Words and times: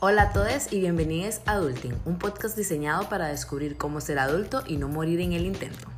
Hola 0.00 0.22
a 0.22 0.32
todos 0.32 0.72
y 0.72 0.78
bienvenidos 0.78 1.40
a 1.44 1.54
Adulting, 1.54 2.00
un 2.04 2.20
podcast 2.20 2.56
diseñado 2.56 3.08
para 3.08 3.26
descubrir 3.26 3.76
cómo 3.76 4.00
ser 4.00 4.20
adulto 4.20 4.62
y 4.64 4.76
no 4.76 4.86
morir 4.86 5.20
en 5.20 5.32
el 5.32 5.44
intento. 5.44 5.88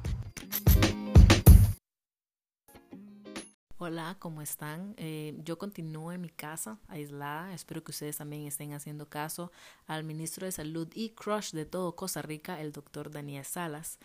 Hola, 3.76 4.16
¿cómo 4.18 4.40
están? 4.40 4.94
Eh, 4.96 5.34
yo 5.44 5.58
continúo 5.58 6.12
en 6.12 6.22
mi 6.22 6.30
casa, 6.30 6.78
aislada. 6.88 7.52
Espero 7.52 7.84
que 7.84 7.90
ustedes 7.90 8.16
también 8.16 8.46
estén 8.46 8.72
haciendo 8.72 9.10
caso 9.10 9.52
al 9.86 10.02
ministro 10.02 10.46
de 10.46 10.52
Salud 10.52 10.88
y 10.94 11.10
crush 11.10 11.50
de 11.50 11.66
todo 11.66 11.94
Costa 11.94 12.22
Rica, 12.22 12.58
el 12.58 12.72
doctor 12.72 13.10
Daniel 13.10 13.44
Salas. 13.44 13.98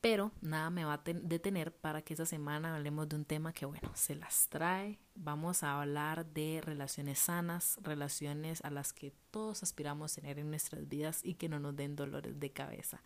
Pero 0.00 0.30
nada 0.40 0.70
me 0.70 0.84
va 0.84 0.94
a 0.94 1.02
detener 1.04 1.74
para 1.74 2.02
que 2.02 2.14
esta 2.14 2.26
semana 2.26 2.76
hablemos 2.76 3.08
de 3.08 3.16
un 3.16 3.24
tema 3.24 3.52
que, 3.52 3.66
bueno, 3.66 3.90
se 3.94 4.14
las 4.14 4.48
trae. 4.48 5.00
Vamos 5.16 5.64
a 5.64 5.80
hablar 5.80 6.26
de 6.26 6.60
relaciones 6.62 7.18
sanas, 7.18 7.78
relaciones 7.82 8.64
a 8.64 8.70
las 8.70 8.92
que 8.92 9.12
todos 9.30 9.64
aspiramos 9.64 10.14
tener 10.14 10.38
en 10.38 10.50
nuestras 10.50 10.88
vidas 10.88 11.20
y 11.24 11.34
que 11.34 11.48
no 11.48 11.58
nos 11.58 11.74
den 11.74 11.96
dolores 11.96 12.38
de 12.38 12.50
cabeza. 12.50 13.02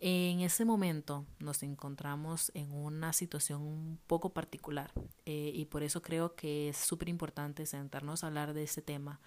En 0.00 0.40
ese 0.40 0.64
momento 0.64 1.26
nos 1.40 1.64
encontramos 1.64 2.52
en 2.54 2.70
una 2.72 3.12
situación 3.12 3.62
un 3.62 3.98
poco 4.06 4.32
particular 4.32 4.92
eh, 5.26 5.50
y 5.52 5.64
por 5.64 5.82
eso 5.82 6.02
creo 6.02 6.36
que 6.36 6.68
es 6.68 6.76
súper 6.76 7.08
importante 7.08 7.66
sentarnos 7.66 8.22
a 8.22 8.28
hablar 8.28 8.54
de 8.54 8.62
ese 8.62 8.80
tema, 8.80 9.20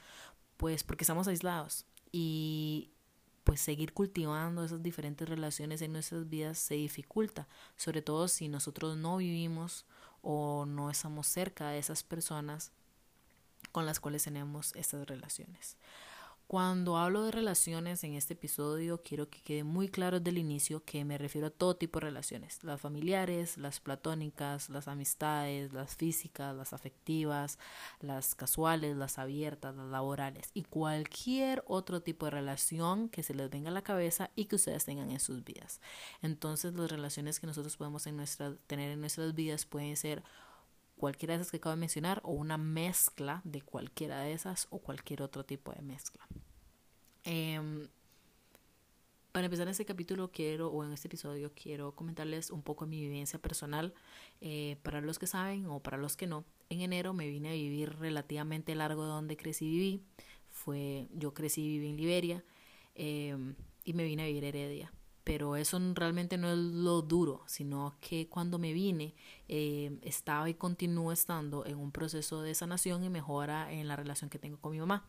pues 0.56 0.86
porque 0.86 1.04
estamos 1.04 1.28
aislados 1.28 1.86
y 2.14 2.94
pues 3.44 3.60
seguir 3.60 3.94
cultivando 3.94 4.64
esas 4.64 4.84
diferentes 4.84 5.28
relaciones 5.28 5.82
en 5.82 5.94
nuestras 5.94 6.30
vidas 6.30 6.60
se 6.60 6.76
dificulta, 6.76 7.48
sobre 7.76 8.02
todo 8.02 8.28
si 8.28 8.48
nosotros 8.48 8.98
no 8.98 9.18
vivimos 9.18 9.86
o 10.22 10.66
no 10.66 10.90
estamos 10.90 11.28
cerca 11.28 11.70
de 11.70 11.80
esas 11.80 12.04
personas 12.04 12.72
con 13.72 13.86
las 13.86 14.00
cuales 14.00 14.24
tenemos 14.24 14.76
estas 14.76 15.08
relaciones. 15.08 15.78
Cuando 16.52 16.98
hablo 16.98 17.24
de 17.24 17.32
relaciones 17.32 18.04
en 18.04 18.16
este 18.16 18.34
episodio, 18.34 19.02
quiero 19.02 19.30
que 19.30 19.40
quede 19.40 19.64
muy 19.64 19.88
claro 19.88 20.20
desde 20.20 20.32
el 20.32 20.38
inicio 20.38 20.84
que 20.84 21.06
me 21.06 21.18
refiero 21.18 21.48
a 21.48 21.50
todo 21.50 21.78
tipo 21.78 21.98
de 22.02 22.08
relaciones, 22.08 22.62
las 22.66 22.82
familiares, 22.82 23.58
las 23.58 23.80
platónicas, 23.80 24.70
las 24.70 24.90
amistades, 24.90 25.72
las 25.72 25.96
físicas, 25.96 26.54
las 26.54 26.74
afectivas, 26.74 27.58
las 28.02 28.36
casuales, 28.36 28.98
las 28.98 29.18
abiertas, 29.18 29.78
las 29.78 29.88
laborales 29.88 30.50
y 30.54 30.64
cualquier 30.64 31.64
otro 31.68 32.02
tipo 32.02 32.26
de 32.26 32.32
relación 32.32 33.08
que 33.08 33.24
se 33.24 33.34
les 33.34 33.50
venga 33.50 33.70
a 33.70 33.74
la 33.74 33.82
cabeza 33.82 34.30
y 34.36 34.44
que 34.44 34.58
ustedes 34.58 34.84
tengan 34.84 35.10
en 35.10 35.22
sus 35.22 35.46
vidas. 35.46 35.80
Entonces, 36.22 36.74
las 36.74 36.92
relaciones 36.92 37.40
que 37.40 37.48
nosotros 37.48 37.78
podemos 37.78 38.04
tener 38.04 38.92
en 38.92 39.00
nuestras 39.00 39.34
vidas 39.34 39.66
pueden 39.66 39.96
ser 39.96 40.22
cualquiera 41.02 41.34
de 41.36 41.42
esas 41.42 41.50
que 41.50 41.58
acabo 41.58 41.72
de 41.76 41.80
mencionar 41.80 42.22
o 42.24 42.32
una 42.32 42.60
mezcla 42.60 43.42
de 43.44 43.64
cualquiera 43.64 44.22
de 44.22 44.34
esas 44.34 44.68
o 44.70 44.78
cualquier 44.78 45.24
otro 45.24 45.44
tipo 45.44 45.74
de 45.74 45.82
mezcla. 45.82 46.28
Em, 47.24 47.88
para 49.32 49.46
empezar 49.46 49.68
este 49.68 49.84
capítulo 49.84 50.30
quiero, 50.32 50.70
o 50.70 50.86
en 50.86 50.94
este 50.94 51.08
episodio, 51.08 51.52
quiero 51.56 51.96
comentarles 51.96 52.52
un 52.52 52.62
poco 52.62 52.86
mi 52.86 53.02
vivencia 53.02 53.40
personal. 53.40 53.96
Eh, 54.42 54.78
para 54.84 55.02
los 55.02 55.18
que 55.18 55.26
saben 55.26 55.66
o 55.66 55.80
para 55.80 55.98
los 55.98 56.16
que 56.16 56.28
no, 56.28 56.46
en 56.70 56.82
enero 56.82 57.14
me 57.14 57.28
vine 57.28 57.50
a 57.50 57.54
vivir 57.54 57.98
relativamente 57.98 58.76
largo 58.76 59.04
de 59.04 59.10
donde 59.10 59.38
crecí 59.38 59.66
y 59.66 59.72
viví. 59.72 60.04
Fue, 60.52 61.08
yo 61.14 61.34
crecí 61.34 61.64
y 61.64 61.80
viví 61.80 61.90
en 61.90 61.98
Liberia 61.98 62.44
em, 62.94 63.56
y 63.86 63.94
me 63.94 64.04
vine 64.04 64.22
a 64.22 64.26
vivir 64.28 64.44
Heredia 64.44 64.94
pero 65.24 65.56
eso 65.56 65.80
realmente 65.94 66.38
no 66.38 66.52
es 66.52 66.58
lo 66.58 67.02
duro, 67.02 67.44
sino 67.48 67.96
que 68.02 68.28
cuando 68.28 68.58
me 68.58 68.74
vine 68.74 69.14
eh, 69.48 69.98
estaba 70.02 70.50
y 70.50 70.56
continúo 70.56 71.12
estando 71.12 71.66
en 71.66 71.78
un 71.78 71.92
proceso 71.92 72.42
de 72.42 72.56
sanación 72.56 73.04
y 73.04 73.10
mejora 73.10 73.72
en 73.72 73.88
la 73.88 73.96
relación 73.96 74.30
que 74.30 74.40
tengo 74.40 74.58
con 74.60 74.72
mi 74.72 74.80
mamá. 74.80 75.06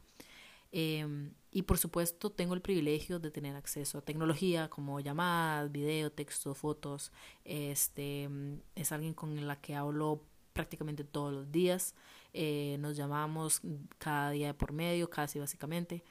Em, 0.74 1.32
y 1.50 1.62
por 1.62 1.76
supuesto 1.76 2.30
tengo 2.30 2.54
el 2.54 2.62
privilegio 2.62 3.18
de 3.18 3.30
tener 3.30 3.56
acceso 3.56 3.98
a 3.98 4.02
tecnología 4.02 4.70
como 4.70 5.00
llamadas, 5.00 5.70
video, 5.70 6.10
texto, 6.10 6.54
fotos. 6.54 7.12
Este 7.44 8.28
es 8.74 8.90
alguien 8.92 9.12
con 9.14 9.46
la 9.46 9.60
que 9.60 9.74
hablo 9.74 10.22
prácticamente 10.52 11.04
todos 11.04 11.32
los 11.32 11.52
días. 11.52 11.94
Eh, 12.32 12.76
nos 12.80 12.96
llamamos 12.96 13.60
cada 13.98 14.30
día 14.30 14.56
por 14.56 14.72
medio, 14.72 15.10
casi 15.10 15.38
básicamente. 15.38 16.02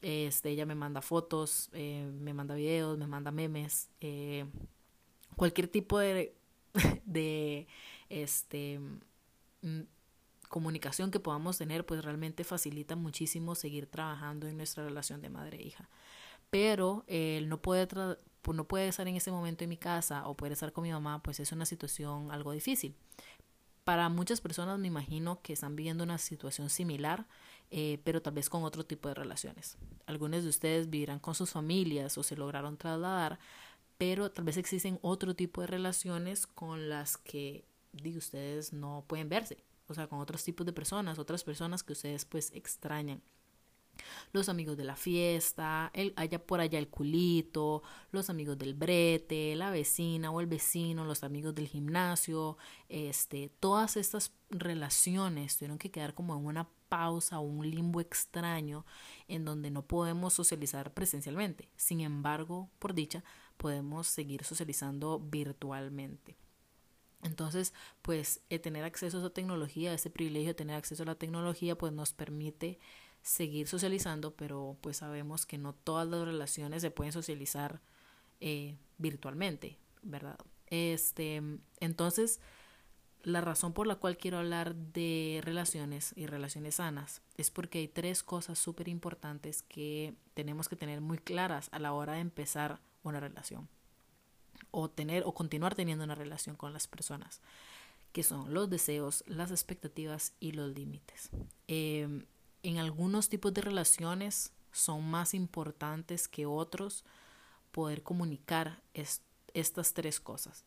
Este, 0.00 0.50
ella 0.50 0.64
me 0.64 0.74
manda 0.74 1.02
fotos, 1.02 1.70
eh, 1.72 2.08
me 2.20 2.32
manda 2.32 2.54
videos, 2.54 2.96
me 2.98 3.06
manda 3.06 3.32
memes, 3.32 3.90
eh, 4.00 4.46
cualquier 5.36 5.68
tipo 5.68 5.98
de, 5.98 6.36
de 7.04 7.66
este, 8.08 8.78
mm, 9.62 9.80
comunicación 10.48 11.10
que 11.10 11.20
podamos 11.20 11.58
tener, 11.58 11.84
pues 11.84 12.04
realmente 12.04 12.44
facilita 12.44 12.96
muchísimo 12.96 13.54
seguir 13.54 13.86
trabajando 13.86 14.46
en 14.46 14.56
nuestra 14.56 14.84
relación 14.84 15.20
de 15.20 15.30
madre 15.30 15.58
e. 15.60 15.74
Pero 16.50 17.04
él 17.08 17.48
no 17.48 17.60
puede 17.60 17.86
no 18.52 18.66
puede 18.66 18.88
estar 18.88 19.06
en 19.06 19.16
ese 19.16 19.30
momento 19.30 19.64
en 19.64 19.70
mi 19.70 19.76
casa 19.76 20.26
o 20.26 20.36
poder 20.36 20.52
estar 20.52 20.72
con 20.72 20.84
mi 20.84 20.90
mamá, 20.90 21.22
pues 21.22 21.40
es 21.40 21.52
una 21.52 21.66
situación 21.66 22.30
algo 22.30 22.52
difícil. 22.52 22.94
Para 23.84 24.08
muchas 24.08 24.40
personas 24.40 24.78
me 24.78 24.86
imagino 24.86 25.40
que 25.42 25.52
están 25.52 25.76
viviendo 25.76 26.04
una 26.04 26.18
situación 26.18 26.70
similar 26.70 27.26
eh, 27.70 28.00
pero 28.04 28.22
tal 28.22 28.34
vez 28.34 28.48
con 28.48 28.64
otro 28.64 28.84
tipo 28.84 29.08
de 29.08 29.14
relaciones. 29.14 29.76
Algunos 30.06 30.42
de 30.42 30.48
ustedes 30.48 30.90
vivirán 30.90 31.18
con 31.18 31.34
sus 31.34 31.50
familias 31.50 32.18
o 32.18 32.22
se 32.22 32.36
lograron 32.36 32.76
trasladar, 32.76 33.38
pero 33.98 34.30
tal 34.30 34.44
vez 34.44 34.56
existen 34.56 34.98
otro 35.02 35.34
tipo 35.34 35.60
de 35.60 35.66
relaciones 35.66 36.46
con 36.46 36.88
las 36.88 37.16
que 37.16 37.64
digo, 37.92 38.18
ustedes 38.18 38.72
no 38.72 39.04
pueden 39.06 39.28
verse, 39.28 39.64
o 39.88 39.94
sea, 39.94 40.06
con 40.06 40.20
otros 40.20 40.44
tipos 40.44 40.66
de 40.66 40.72
personas, 40.72 41.18
otras 41.18 41.44
personas 41.44 41.82
que 41.82 41.92
ustedes 41.92 42.24
pues 42.24 42.52
extrañan 42.54 43.22
los 44.32 44.48
amigos 44.48 44.76
de 44.76 44.84
la 44.84 44.94
fiesta, 44.94 45.90
el, 45.92 46.12
allá 46.16 46.44
por 46.44 46.60
allá 46.60 46.78
el 46.78 46.88
culito, 46.88 47.82
los 48.12 48.30
amigos 48.30 48.56
del 48.56 48.74
brete, 48.74 49.56
la 49.56 49.70
vecina 49.70 50.30
o 50.30 50.40
el 50.40 50.46
vecino, 50.46 51.04
los 51.04 51.24
amigos 51.24 51.54
del 51.54 51.66
gimnasio, 51.66 52.58
este, 52.88 53.50
todas 53.58 53.96
estas 53.96 54.32
relaciones 54.50 55.56
tuvieron 55.56 55.78
que 55.78 55.90
quedar 55.90 56.14
como 56.14 56.36
en 56.36 56.46
una 56.46 56.68
pausa 56.88 57.38
o 57.38 57.42
un 57.42 57.70
limbo 57.70 58.00
extraño 58.00 58.84
en 59.28 59.44
donde 59.44 59.70
no 59.70 59.86
podemos 59.86 60.34
socializar 60.34 60.92
presencialmente. 60.94 61.68
Sin 61.76 62.00
embargo, 62.00 62.70
por 62.78 62.94
dicha, 62.94 63.24
podemos 63.56 64.06
seguir 64.06 64.44
socializando 64.44 65.20
virtualmente. 65.20 66.36
Entonces, 67.22 67.74
pues 68.02 68.40
eh, 68.48 68.58
tener 68.58 68.84
acceso 68.84 69.16
a 69.16 69.20
esa 69.20 69.30
tecnología, 69.30 69.92
ese 69.92 70.10
privilegio 70.10 70.48
de 70.48 70.54
tener 70.54 70.76
acceso 70.76 71.02
a 71.02 71.06
la 71.06 71.16
tecnología, 71.16 71.76
pues 71.76 71.92
nos 71.92 72.12
permite 72.12 72.78
seguir 73.22 73.66
socializando, 73.66 74.34
pero 74.34 74.76
pues 74.80 74.98
sabemos 74.98 75.44
que 75.44 75.58
no 75.58 75.74
todas 75.74 76.06
las 76.06 76.24
relaciones 76.24 76.82
se 76.82 76.90
pueden 76.90 77.12
socializar 77.12 77.80
eh, 78.40 78.76
virtualmente, 78.98 79.78
¿verdad? 80.02 80.38
Este, 80.66 81.42
entonces, 81.80 82.40
la 83.22 83.40
razón 83.40 83.72
por 83.72 83.86
la 83.86 83.96
cual 83.96 84.16
quiero 84.16 84.38
hablar 84.38 84.74
de 84.74 85.40
relaciones 85.42 86.12
y 86.16 86.26
relaciones 86.26 86.76
sanas 86.76 87.20
es 87.36 87.50
porque 87.50 87.80
hay 87.80 87.88
tres 87.88 88.22
cosas 88.22 88.58
súper 88.58 88.88
importantes 88.88 89.62
que 89.62 90.14
tenemos 90.34 90.68
que 90.68 90.76
tener 90.76 91.00
muy 91.00 91.18
claras 91.18 91.68
a 91.72 91.78
la 91.78 91.92
hora 91.92 92.14
de 92.14 92.20
empezar 92.20 92.80
una 93.02 93.20
relación 93.20 93.68
o 94.70 94.88
tener 94.88 95.24
o 95.26 95.34
continuar 95.34 95.74
teniendo 95.74 96.04
una 96.04 96.14
relación 96.14 96.56
con 96.56 96.72
las 96.72 96.86
personas 96.86 97.40
que 98.12 98.22
son 98.22 98.54
los 98.54 98.70
deseos, 98.70 99.24
las 99.26 99.50
expectativas 99.50 100.32
y 100.40 100.52
los 100.52 100.74
límites. 100.74 101.30
Em, 101.66 102.24
en 102.62 102.78
algunos 102.78 103.28
tipos 103.28 103.52
de 103.52 103.60
relaciones 103.60 104.52
son 104.72 105.08
más 105.08 105.34
importantes 105.34 106.28
que 106.28 106.46
otros 106.46 107.04
poder 107.70 108.02
comunicar 108.02 108.82
estas 108.94 109.94
tres 109.94 110.20
cosas. 110.20 110.64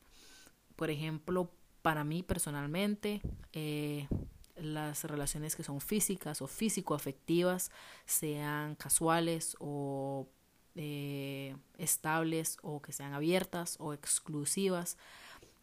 Por 0.75 0.89
ejemplo, 0.89 1.51
para 1.81 2.03
mí 2.03 2.23
personalmente, 2.23 3.21
eh, 3.53 4.07
las 4.55 5.03
relaciones 5.03 5.55
que 5.55 5.63
son 5.63 5.81
físicas 5.81 6.41
o 6.41 6.47
físico-afectivas, 6.47 7.71
sean 8.05 8.75
casuales 8.75 9.55
o 9.59 10.27
eh, 10.75 11.55
estables 11.77 12.57
o 12.61 12.81
que 12.81 12.93
sean 12.93 13.13
abiertas 13.13 13.77
o 13.79 13.93
exclusivas, 13.93 14.97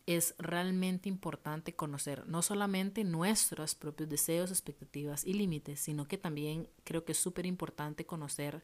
es 0.07 0.35
realmente 0.39 1.09
importante 1.11 1.75
conocer 1.75 2.27
no 2.27 2.41
solamente 2.41 3.05
nuestros 3.05 3.75
propios 3.75 4.09
deseos, 4.09 4.51
expectativas 4.51 5.25
y 5.25 5.35
límites, 5.35 5.81
sino 5.81 6.09
que 6.09 6.17
también 6.17 6.69
creo 6.85 7.05
que 7.05 7.13
es 7.13 7.19
súper 7.19 7.45
importante 7.45 8.07
conocer 8.07 8.63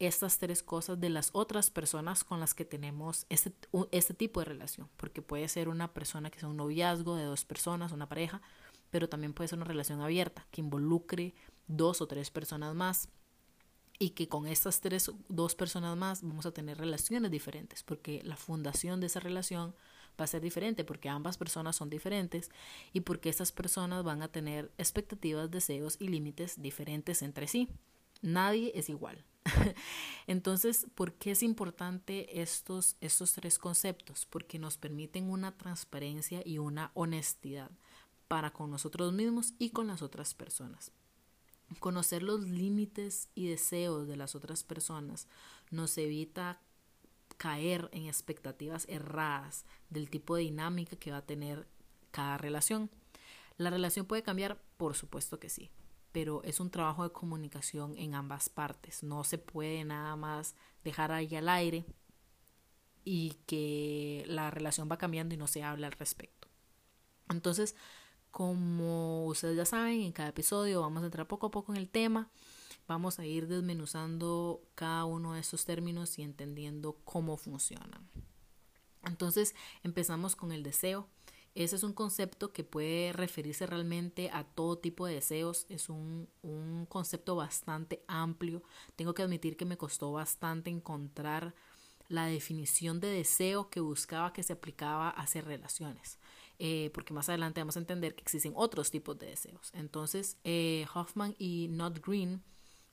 estas 0.00 0.38
tres 0.38 0.62
cosas 0.62 0.98
de 0.98 1.10
las 1.10 1.30
otras 1.32 1.70
personas 1.70 2.24
con 2.24 2.40
las 2.40 2.54
que 2.54 2.64
tenemos 2.64 3.26
este, 3.28 3.52
este 3.92 4.14
tipo 4.14 4.40
de 4.40 4.46
relación, 4.46 4.88
porque 4.96 5.22
puede 5.22 5.46
ser 5.46 5.68
una 5.68 5.92
persona 5.92 6.30
que 6.30 6.40
sea 6.40 6.48
un 6.48 6.56
noviazgo 6.56 7.16
de 7.16 7.24
dos 7.24 7.44
personas, 7.44 7.92
una 7.92 8.08
pareja, 8.08 8.40
pero 8.90 9.08
también 9.08 9.34
puede 9.34 9.48
ser 9.48 9.58
una 9.58 9.66
relación 9.66 10.00
abierta 10.00 10.46
que 10.50 10.62
involucre 10.62 11.34
dos 11.68 12.00
o 12.00 12.08
tres 12.08 12.30
personas 12.30 12.74
más 12.74 13.08
y 13.98 14.10
que 14.10 14.26
con 14.26 14.46
estas 14.46 14.80
tres, 14.80 15.12
dos 15.28 15.54
personas 15.54 15.96
más 15.96 16.22
vamos 16.22 16.46
a 16.46 16.52
tener 16.52 16.78
relaciones 16.78 17.30
diferentes, 17.30 17.82
porque 17.82 18.22
la 18.24 18.36
fundación 18.36 19.00
de 19.00 19.06
esa 19.06 19.20
relación 19.20 19.74
va 20.18 20.24
a 20.24 20.28
ser 20.28 20.40
diferente 20.40 20.84
porque 20.84 21.10
ambas 21.10 21.36
personas 21.36 21.76
son 21.76 21.90
diferentes 21.90 22.50
y 22.94 23.00
porque 23.00 23.28
estas 23.28 23.52
personas 23.52 24.02
van 24.02 24.22
a 24.22 24.28
tener 24.28 24.72
expectativas, 24.78 25.50
deseos 25.50 25.96
y 26.00 26.08
límites 26.08 26.60
diferentes 26.60 27.20
entre 27.20 27.46
sí. 27.46 27.68
Nadie 28.22 28.72
es 28.74 28.88
igual. 28.88 29.24
Entonces, 30.26 30.86
¿por 30.94 31.14
qué 31.14 31.32
es 31.32 31.42
importante 31.42 32.40
estos, 32.40 32.96
estos 33.00 33.32
tres 33.32 33.58
conceptos? 33.58 34.26
Porque 34.26 34.58
nos 34.58 34.76
permiten 34.76 35.30
una 35.30 35.56
transparencia 35.56 36.42
y 36.44 36.58
una 36.58 36.90
honestidad 36.94 37.70
para 38.28 38.52
con 38.52 38.70
nosotros 38.70 39.12
mismos 39.12 39.54
y 39.58 39.70
con 39.70 39.86
las 39.88 40.02
otras 40.02 40.34
personas. 40.34 40.92
Conocer 41.78 42.22
los 42.22 42.42
límites 42.48 43.28
y 43.34 43.46
deseos 43.46 44.06
de 44.06 44.16
las 44.16 44.34
otras 44.34 44.64
personas 44.64 45.26
nos 45.70 45.96
evita 45.98 46.60
caer 47.36 47.88
en 47.92 48.06
expectativas 48.06 48.86
erradas 48.88 49.64
del 49.88 50.10
tipo 50.10 50.36
de 50.36 50.42
dinámica 50.42 50.96
que 50.96 51.10
va 51.10 51.18
a 51.18 51.26
tener 51.26 51.66
cada 52.10 52.38
relación. 52.38 52.90
La 53.56 53.70
relación 53.70 54.06
puede 54.06 54.22
cambiar, 54.22 54.60
por 54.76 54.94
supuesto 54.94 55.38
que 55.38 55.48
sí, 55.48 55.70
pero 56.12 56.42
es 56.44 56.60
un 56.60 56.70
trabajo 56.70 57.04
de 57.04 57.12
comunicación 57.12 57.96
en 57.96 58.14
ambas 58.14 58.48
partes. 58.48 59.02
No 59.02 59.24
se 59.24 59.38
puede 59.38 59.84
nada 59.84 60.16
más 60.16 60.54
dejar 60.84 61.12
ahí 61.12 61.34
al 61.36 61.48
aire 61.48 61.84
y 63.04 63.38
que 63.46 64.24
la 64.26 64.50
relación 64.50 64.88
va 64.90 64.98
cambiando 64.98 65.34
y 65.34 65.38
no 65.38 65.46
se 65.46 65.62
habla 65.62 65.86
al 65.86 65.92
respecto. 65.92 66.48
Entonces, 67.28 67.76
como 68.30 69.26
ustedes 69.26 69.56
ya 69.56 69.64
saben, 69.64 70.02
en 70.02 70.12
cada 70.12 70.28
episodio 70.28 70.80
vamos 70.80 71.02
a 71.02 71.06
entrar 71.06 71.26
poco 71.26 71.46
a 71.46 71.50
poco 71.50 71.72
en 71.72 71.78
el 71.78 71.88
tema. 71.88 72.30
Vamos 72.86 73.18
a 73.18 73.24
ir 73.24 73.46
desmenuzando 73.46 74.62
cada 74.74 75.04
uno 75.04 75.34
de 75.34 75.40
esos 75.40 75.64
términos 75.64 76.18
y 76.18 76.22
entendiendo 76.22 76.98
cómo 77.04 77.36
funcionan. 77.36 78.08
Entonces, 79.04 79.54
empezamos 79.82 80.36
con 80.36 80.52
el 80.52 80.62
deseo. 80.62 81.08
Ese 81.54 81.76
es 81.76 81.82
un 81.82 81.92
concepto 81.92 82.52
que 82.52 82.64
puede 82.64 83.12
referirse 83.12 83.66
realmente 83.66 84.30
a 84.32 84.44
todo 84.44 84.78
tipo 84.78 85.06
de 85.06 85.14
deseos. 85.14 85.66
Es 85.68 85.88
un, 85.88 86.28
un 86.42 86.86
concepto 86.86 87.36
bastante 87.36 88.04
amplio. 88.06 88.62
Tengo 88.96 89.14
que 89.14 89.22
admitir 89.22 89.56
que 89.56 89.64
me 89.64 89.76
costó 89.76 90.12
bastante 90.12 90.70
encontrar 90.70 91.54
la 92.08 92.26
definición 92.26 93.00
de 93.00 93.08
deseo 93.08 93.70
que 93.70 93.80
buscaba 93.80 94.32
que 94.32 94.42
se 94.42 94.52
aplicaba 94.52 95.08
a 95.08 95.22
hacer 95.22 95.44
relaciones. 95.44 96.18
Eh, 96.58 96.90
porque 96.92 97.14
más 97.14 97.28
adelante 97.30 97.60
vamos 97.60 97.76
a 97.76 97.80
entender 97.80 98.14
que 98.14 98.22
existen 98.22 98.52
otros 98.54 98.90
tipos 98.90 99.18
de 99.18 99.28
deseos. 99.28 99.70
Entonces, 99.72 100.36
eh, 100.44 100.86
Hoffman 100.94 101.34
y 101.38 101.68
Not 101.70 102.04
Green 102.06 102.42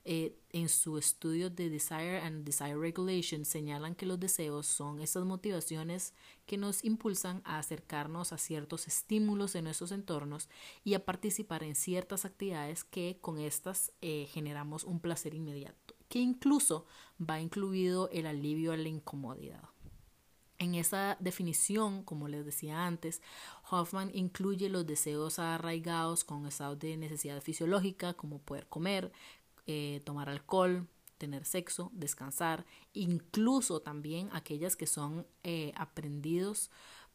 eh, 0.10 0.40
en 0.52 0.70
su 0.70 0.98
estudio 0.98 1.50
de 1.50 1.70
Desire 1.70 2.22
and 2.22 2.46
Desire 2.46 2.78
Regulation 2.78 3.44
señalan 3.44 3.94
que 3.94 4.06
los 4.06 4.20
deseos 4.20 4.66
son 4.66 5.02
esas 5.02 5.26
motivaciones 5.26 6.14
que 6.46 6.58
nos 6.58 6.86
impulsan 6.86 7.42
a 7.44 7.60
acercarnos 7.60 8.32
a 8.32 8.38
ciertos 8.38 8.88
estímulos 8.88 9.54
en 9.56 9.66
nuestros 9.66 9.92
entornos 9.92 10.48
y 10.86 10.94
a 10.94 11.04
participar 11.04 11.64
en 11.64 11.76
ciertas 11.76 12.24
actividades 12.24 12.86
que 12.86 13.18
con 13.20 13.38
estas 13.38 13.92
generamos 14.00 14.86
un 14.86 15.02
placer 15.02 15.34
inmediato, 15.34 15.94
que 16.08 16.20
incluso 16.20 16.86
va 17.20 17.42
incluido 17.42 18.10
el 18.12 18.28
alivio 18.28 18.72
a 18.72 18.78
la 18.78 18.88
incomodidad. 18.88 19.70
En 20.60 20.74
esa 20.74 21.18
definición, 21.20 22.02
como 22.04 22.28
les 22.28 22.44
decía 22.44 22.88
antes, 22.88 23.22
Hoffman 23.70 24.10
incluye 24.16 24.70
los 24.70 24.88
deseos 24.88 25.38
arraigados 25.38 26.24
con 26.24 26.48
estados 26.48 26.80
de 26.80 26.98
necesidad 26.98 27.42
fisiológica, 27.42 28.16
como 28.16 28.40
poder 28.40 28.66
comer, 28.68 29.12
eh, 29.68 30.02
tomar 30.06 30.30
alcohol, 30.30 30.88
tener 31.18 31.46
sexo, 31.46 31.92
descansar, 31.94 32.66
incluso 32.94 33.82
también 33.82 34.30
aquellas 34.32 34.76
que 34.76 34.88
son 34.88 35.28
eh, 35.44 35.74
aprendidos 35.76 36.72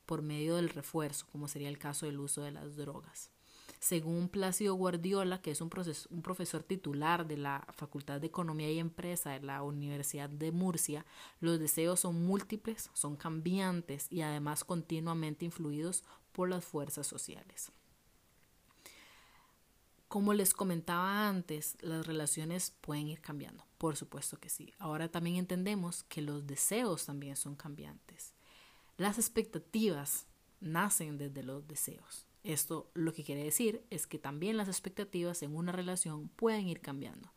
por 0.06 0.22
medio 0.22 0.56
del 0.56 0.68
refuerzo, 0.68 1.26
como 1.30 1.48
sería 1.48 1.68
el 1.68 1.78
caso 1.78 2.06
del 2.06 2.20
uso 2.20 2.42
de 2.42 2.50
las 2.52 2.76
drogas. 2.76 3.30
Según 3.78 4.28
Plácido 4.28 4.74
Guardiola, 4.74 5.42
que 5.42 5.50
es 5.50 5.60
un, 5.60 5.70
un 6.10 6.22
profesor 6.22 6.62
titular 6.62 7.26
de 7.26 7.36
la 7.36 7.66
Facultad 7.72 8.20
de 8.20 8.28
Economía 8.28 8.70
y 8.70 8.78
Empresa 8.78 9.30
de 9.30 9.40
la 9.40 9.62
Universidad 9.62 10.30
de 10.30 10.52
Murcia, 10.52 11.04
los 11.40 11.58
deseos 11.58 12.00
son 12.00 12.24
múltiples, 12.24 12.90
son 12.92 13.16
cambiantes 13.16 14.06
y 14.10 14.20
además 14.20 14.62
continuamente 14.62 15.44
influidos 15.44 16.04
por 16.30 16.48
las 16.48 16.64
fuerzas 16.64 17.08
sociales. 17.08 17.72
Como 20.12 20.34
les 20.34 20.52
comentaba 20.52 21.26
antes, 21.26 21.78
las 21.80 22.06
relaciones 22.06 22.74
pueden 22.82 23.08
ir 23.08 23.22
cambiando, 23.22 23.64
por 23.78 23.96
supuesto 23.96 24.38
que 24.38 24.50
sí. 24.50 24.74
Ahora 24.78 25.08
también 25.08 25.36
entendemos 25.36 26.02
que 26.02 26.20
los 26.20 26.46
deseos 26.46 27.06
también 27.06 27.34
son 27.34 27.56
cambiantes. 27.56 28.34
Las 28.98 29.16
expectativas 29.16 30.26
nacen 30.60 31.16
desde 31.16 31.42
los 31.42 31.66
deseos. 31.66 32.26
Esto 32.44 32.90
lo 32.92 33.14
que 33.14 33.24
quiere 33.24 33.42
decir 33.42 33.86
es 33.88 34.06
que 34.06 34.18
también 34.18 34.58
las 34.58 34.68
expectativas 34.68 35.42
en 35.42 35.56
una 35.56 35.72
relación 35.72 36.28
pueden 36.28 36.68
ir 36.68 36.82
cambiando. 36.82 37.32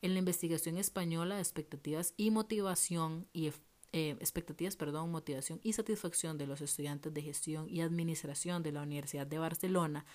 En 0.00 0.12
la 0.12 0.20
investigación 0.20 0.78
española 0.78 1.40
expectativas 1.40 2.14
y 2.16 2.30
motivación 2.30 3.26
y 3.32 3.48
eh, 3.92 4.10
expectativas, 4.20 4.76
perdón, 4.76 5.10
motivación 5.10 5.58
y 5.64 5.72
satisfacción 5.72 6.38
de 6.38 6.46
los 6.46 6.60
estudiantes 6.60 7.12
de 7.12 7.22
gestión 7.22 7.68
y 7.68 7.80
administración 7.80 8.62
de 8.62 8.70
la 8.70 8.82
Universidad 8.82 9.26
de 9.26 9.38
Barcelona, 9.38 10.06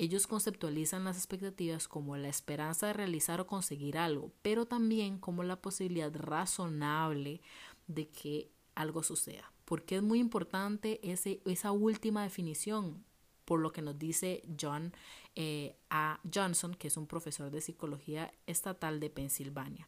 ellos 0.00 0.26
conceptualizan 0.26 1.04
las 1.04 1.18
expectativas 1.18 1.86
como 1.86 2.16
la 2.16 2.28
esperanza 2.28 2.86
de 2.86 2.94
realizar 2.94 3.38
o 3.38 3.46
conseguir 3.46 3.98
algo, 3.98 4.32
pero 4.40 4.64
también 4.64 5.18
como 5.18 5.42
la 5.42 5.60
posibilidad 5.60 6.10
razonable 6.16 7.42
de 7.86 8.08
que 8.08 8.50
algo 8.74 9.02
suceda. 9.02 9.52
Porque 9.66 9.96
es 9.96 10.02
muy 10.02 10.18
importante 10.18 11.00
ese, 11.02 11.42
esa 11.44 11.72
última 11.72 12.22
definición, 12.22 13.04
por 13.44 13.60
lo 13.60 13.72
que 13.72 13.82
nos 13.82 13.98
dice 13.98 14.42
John 14.58 14.94
eh, 15.34 15.76
A. 15.90 16.18
Johnson, 16.32 16.74
que 16.74 16.88
es 16.88 16.96
un 16.96 17.06
profesor 17.06 17.50
de 17.50 17.60
psicología 17.60 18.32
estatal 18.46 19.00
de 19.00 19.10
Pensilvania, 19.10 19.86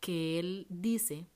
que 0.00 0.38
él 0.38 0.66
dice 0.70 1.26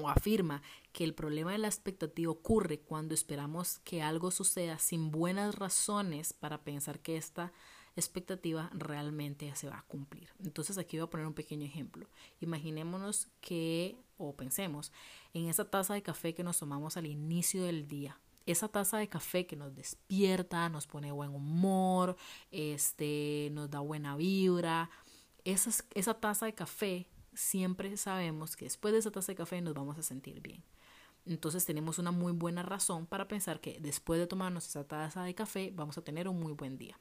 o 0.00 0.08
afirma 0.08 0.62
que 0.92 1.04
el 1.04 1.14
problema 1.14 1.52
de 1.52 1.58
la 1.58 1.68
expectativa 1.68 2.30
ocurre 2.30 2.80
cuando 2.80 3.14
esperamos 3.14 3.78
que 3.80 4.02
algo 4.02 4.30
suceda 4.30 4.78
sin 4.78 5.10
buenas 5.10 5.54
razones 5.54 6.32
para 6.32 6.62
pensar 6.64 7.00
que 7.00 7.16
esta 7.16 7.52
expectativa 7.94 8.70
realmente 8.72 9.54
se 9.54 9.68
va 9.68 9.78
a 9.78 9.84
cumplir. 9.86 10.30
Entonces 10.42 10.78
aquí 10.78 10.96
voy 10.96 11.04
a 11.04 11.10
poner 11.10 11.26
un 11.26 11.34
pequeño 11.34 11.66
ejemplo. 11.66 12.08
Imaginémonos 12.40 13.28
que, 13.40 13.96
o 14.16 14.34
pensemos, 14.34 14.92
en 15.34 15.48
esa 15.48 15.70
taza 15.70 15.94
de 15.94 16.02
café 16.02 16.34
que 16.34 16.44
nos 16.44 16.58
tomamos 16.58 16.96
al 16.96 17.06
inicio 17.06 17.64
del 17.64 17.86
día 17.86 18.18
esa 18.46 18.68
taza 18.68 18.98
de 18.98 19.08
café 19.08 19.46
que 19.46 19.56
nos 19.56 19.74
despierta, 19.74 20.68
nos 20.68 20.86
pone 20.86 21.12
buen 21.12 21.30
humor, 21.30 22.16
este, 22.50 23.50
nos 23.52 23.70
da 23.70 23.80
buena 23.80 24.16
vibra. 24.16 24.90
Esa, 25.44 25.70
esa 25.94 26.14
taza 26.14 26.46
de 26.46 26.54
café, 26.54 27.08
siempre 27.34 27.96
sabemos 27.96 28.56
que 28.56 28.66
después 28.66 28.92
de 28.92 28.98
esa 28.98 29.10
taza 29.10 29.32
de 29.32 29.36
café 29.36 29.60
nos 29.60 29.74
vamos 29.74 29.98
a 29.98 30.02
sentir 30.02 30.40
bien. 30.40 30.62
Entonces 31.24 31.64
tenemos 31.64 31.98
una 31.98 32.10
muy 32.10 32.32
buena 32.32 32.62
razón 32.62 33.06
para 33.06 33.28
pensar 33.28 33.60
que 33.60 33.78
después 33.80 34.18
de 34.18 34.26
tomarnos 34.26 34.66
esa 34.66 34.84
taza 34.84 35.22
de 35.22 35.34
café 35.34 35.72
vamos 35.74 35.96
a 35.98 36.02
tener 36.02 36.28
un 36.28 36.40
muy 36.40 36.52
buen 36.52 36.78
día. 36.78 36.98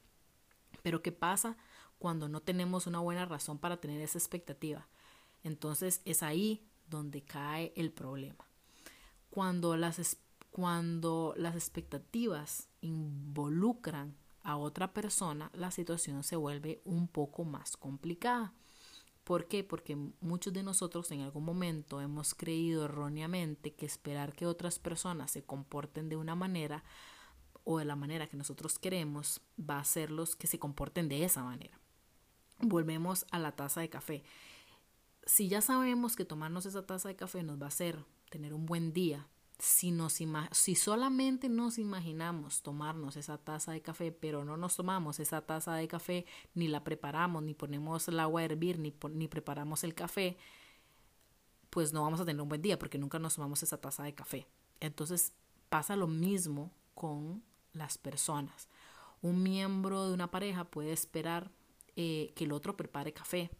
Pero 0.83 1.01
¿qué 1.01 1.11
pasa 1.11 1.57
cuando 1.97 2.29
no 2.29 2.41
tenemos 2.41 2.87
una 2.87 2.99
buena 2.99 3.25
razón 3.25 3.57
para 3.57 3.77
tener 3.77 4.01
esa 4.01 4.17
expectativa? 4.17 4.87
Entonces 5.43 6.01
es 6.05 6.21
ahí 6.23 6.67
donde 6.87 7.23
cae 7.23 7.73
el 7.75 7.91
problema. 7.91 8.47
Cuando 9.29 9.75
las 9.77 10.17
cuando 10.51 11.33
las 11.37 11.55
expectativas 11.55 12.67
involucran 12.81 14.17
a 14.43 14.57
otra 14.57 14.93
persona, 14.93 15.49
la 15.53 15.71
situación 15.71 16.23
se 16.23 16.35
vuelve 16.35 16.81
un 16.83 17.07
poco 17.07 17.45
más 17.45 17.77
complicada. 17.77 18.53
¿Por 19.31 19.47
qué? 19.47 19.63
Porque 19.63 19.95
muchos 20.19 20.51
de 20.51 20.61
nosotros 20.61 21.09
en 21.11 21.21
algún 21.21 21.45
momento 21.45 22.01
hemos 22.01 22.35
creído 22.35 22.83
erróneamente 22.83 23.73
que 23.73 23.85
esperar 23.85 24.33
que 24.33 24.45
otras 24.45 24.77
personas 24.77 25.31
se 25.31 25.41
comporten 25.41 26.09
de 26.09 26.17
una 26.17 26.35
manera 26.35 26.83
o 27.63 27.79
de 27.79 27.85
la 27.85 27.95
manera 27.95 28.27
que 28.27 28.35
nosotros 28.35 28.77
queremos 28.77 29.39
va 29.57 29.77
a 29.77 29.79
hacerlos 29.83 30.35
que 30.35 30.47
se 30.47 30.59
comporten 30.59 31.07
de 31.07 31.23
esa 31.23 31.45
manera. 31.45 31.79
Volvemos 32.59 33.25
a 33.31 33.39
la 33.39 33.53
taza 33.53 33.79
de 33.79 33.89
café. 33.89 34.25
Si 35.25 35.47
ya 35.47 35.61
sabemos 35.61 36.17
que 36.17 36.25
tomarnos 36.25 36.65
esa 36.65 36.85
taza 36.85 37.07
de 37.07 37.15
café 37.15 37.41
nos 37.41 37.57
va 37.57 37.67
a 37.67 37.69
hacer 37.69 38.03
tener 38.29 38.53
un 38.53 38.65
buen 38.65 38.91
día, 38.91 39.29
si, 39.61 39.91
nos 39.91 40.19
si 40.51 40.75
solamente 40.75 41.47
nos 41.47 41.77
imaginamos 41.77 42.63
tomarnos 42.63 43.15
esa 43.15 43.37
taza 43.37 43.71
de 43.71 43.81
café, 43.83 44.11
pero 44.11 44.43
no 44.43 44.57
nos 44.57 44.75
tomamos 44.75 45.19
esa 45.19 45.41
taza 45.41 45.75
de 45.75 45.87
café, 45.87 46.25
ni 46.55 46.67
la 46.67 46.83
preparamos, 46.83 47.43
ni 47.43 47.53
ponemos 47.53 48.07
el 48.07 48.19
agua 48.19 48.41
a 48.41 48.45
hervir, 48.45 48.79
ni, 48.79 48.91
ni 49.11 49.27
preparamos 49.27 49.83
el 49.83 49.93
café, 49.93 50.35
pues 51.69 51.93
no 51.93 52.01
vamos 52.01 52.19
a 52.19 52.25
tener 52.25 52.41
un 52.41 52.49
buen 52.49 52.63
día 52.63 52.79
porque 52.79 52.97
nunca 52.97 53.19
nos 53.19 53.35
tomamos 53.35 53.61
esa 53.61 53.79
taza 53.79 54.03
de 54.03 54.15
café. 54.15 54.47
Entonces 54.79 55.33
pasa 55.69 55.95
lo 55.95 56.07
mismo 56.07 56.71
con 56.95 57.43
las 57.73 57.99
personas. 57.99 58.67
Un 59.21 59.43
miembro 59.43 60.07
de 60.07 60.13
una 60.15 60.31
pareja 60.31 60.63
puede 60.63 60.91
esperar 60.91 61.51
eh, 61.95 62.33
que 62.35 62.45
el 62.45 62.51
otro 62.51 62.75
prepare 62.75 63.13
café, 63.13 63.51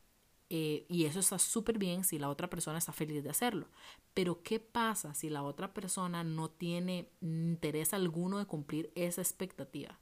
eh, 0.54 0.86
y 0.90 1.06
eso 1.06 1.22
está 1.22 1.40
súper 1.40 1.78
bien 1.78 2.04
si 2.04 2.20
la 2.20 2.28
otra 2.28 2.50
persona 2.50 2.78
está 2.78 2.92
feliz 2.92 3.24
de 3.24 3.30
hacerlo. 3.30 3.70
Pero 4.14 4.44
¿qué 4.44 4.60
pasa 4.60 5.14
si 5.14 5.30
la 5.30 5.44
otra 5.44 5.74
persona 5.74 6.26
no 6.26 6.50
tiene 6.50 7.10
interés 7.22 7.94
alguno 7.94 8.38
de 8.38 8.46
cumplir 8.46 8.92
esa 8.96 9.22
expectativa? 9.22 9.98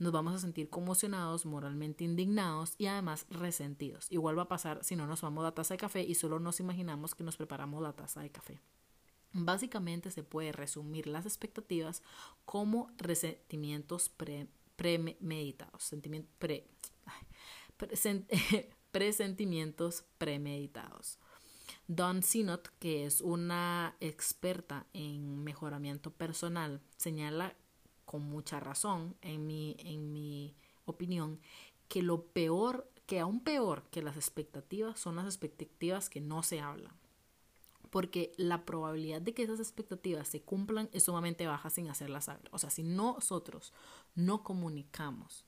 Nos 0.00 0.10
vamos 0.10 0.34
a 0.34 0.40
sentir 0.40 0.68
conmocionados, 0.68 1.46
moralmente 1.46 2.02
indignados 2.02 2.74
y 2.76 2.86
además 2.86 3.26
resentidos. 3.30 4.10
Igual 4.10 4.36
va 4.36 4.42
a 4.42 4.48
pasar 4.48 4.82
si 4.82 4.96
no 4.96 5.06
nos 5.06 5.20
tomamos 5.20 5.44
la 5.44 5.54
taza 5.54 5.74
de 5.74 5.78
café 5.78 6.02
y 6.02 6.16
solo 6.16 6.40
nos 6.40 6.58
imaginamos 6.58 7.14
que 7.14 7.22
nos 7.22 7.36
preparamos 7.36 7.80
la 7.80 7.92
taza 7.92 8.20
de 8.20 8.30
café. 8.30 8.60
Básicamente 9.32 10.10
se 10.10 10.24
puede 10.24 10.50
resumir 10.50 11.06
las 11.06 11.24
expectativas 11.24 12.02
como 12.44 12.90
resentimientos 12.96 14.10
premeditados, 14.74 15.94
pre, 16.40 16.66
presentimientos 18.90 20.04
premeditados. 20.18 21.18
Don 21.86 22.22
Sinot, 22.22 22.68
que 22.78 23.06
es 23.06 23.20
una 23.20 23.96
experta 24.00 24.86
en 24.92 25.42
mejoramiento 25.42 26.10
personal, 26.10 26.82
señala 26.96 27.54
con 28.04 28.22
mucha 28.22 28.60
razón, 28.60 29.16
en 29.22 29.46
mi, 29.46 29.76
en 29.80 30.12
mi 30.12 30.54
opinión, 30.84 31.40
que 31.88 32.02
lo 32.02 32.26
peor, 32.26 32.90
que 33.06 33.20
aún 33.20 33.40
peor 33.40 33.84
que 33.90 34.02
las 34.02 34.16
expectativas 34.16 35.00
son 35.00 35.16
las 35.16 35.26
expectativas 35.26 36.10
que 36.10 36.20
no 36.20 36.42
se 36.42 36.60
hablan. 36.60 36.94
Porque 37.90 38.32
la 38.36 38.66
probabilidad 38.66 39.22
de 39.22 39.32
que 39.32 39.42
esas 39.42 39.60
expectativas 39.60 40.28
se 40.28 40.42
cumplan 40.42 40.90
es 40.92 41.04
sumamente 41.04 41.46
baja 41.46 41.70
sin 41.70 41.88
hacerlas 41.88 42.26
saber. 42.26 42.48
O 42.52 42.58
sea, 42.58 42.68
si 42.68 42.82
nosotros 42.82 43.72
no 44.14 44.42
comunicamos 44.42 45.46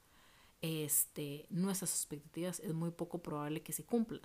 este, 0.62 1.46
nuestras 1.50 1.92
expectativas, 1.92 2.60
es 2.60 2.74
muy 2.74 2.90
poco 2.90 3.22
probable 3.22 3.62
que 3.62 3.72
se 3.72 3.84
cumplan 3.84 4.20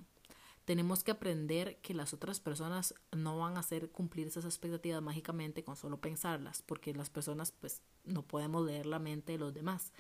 tenemos 0.66 1.04
que 1.04 1.12
aprender 1.12 1.78
que 1.82 1.94
las 1.94 2.14
otras 2.14 2.40
personas 2.40 2.96
no 3.16 3.38
van 3.38 3.56
a 3.56 3.60
hacer 3.60 3.92
cumplir 3.92 4.28
esas 4.28 4.46
expectativas 4.46 5.02
mágicamente 5.02 5.64
con 5.64 5.76
solo 5.76 6.02
pensarlas, 6.02 6.64
porque 6.64 6.94
las 6.94 7.12
personas 7.12 7.52
pues 7.52 7.82
no 8.04 8.24
podemos 8.24 8.66
leer 8.66 8.88
la 8.88 9.00
mente 9.00 9.34
de 9.34 9.38
los 9.38 9.54
demás. 9.54 9.94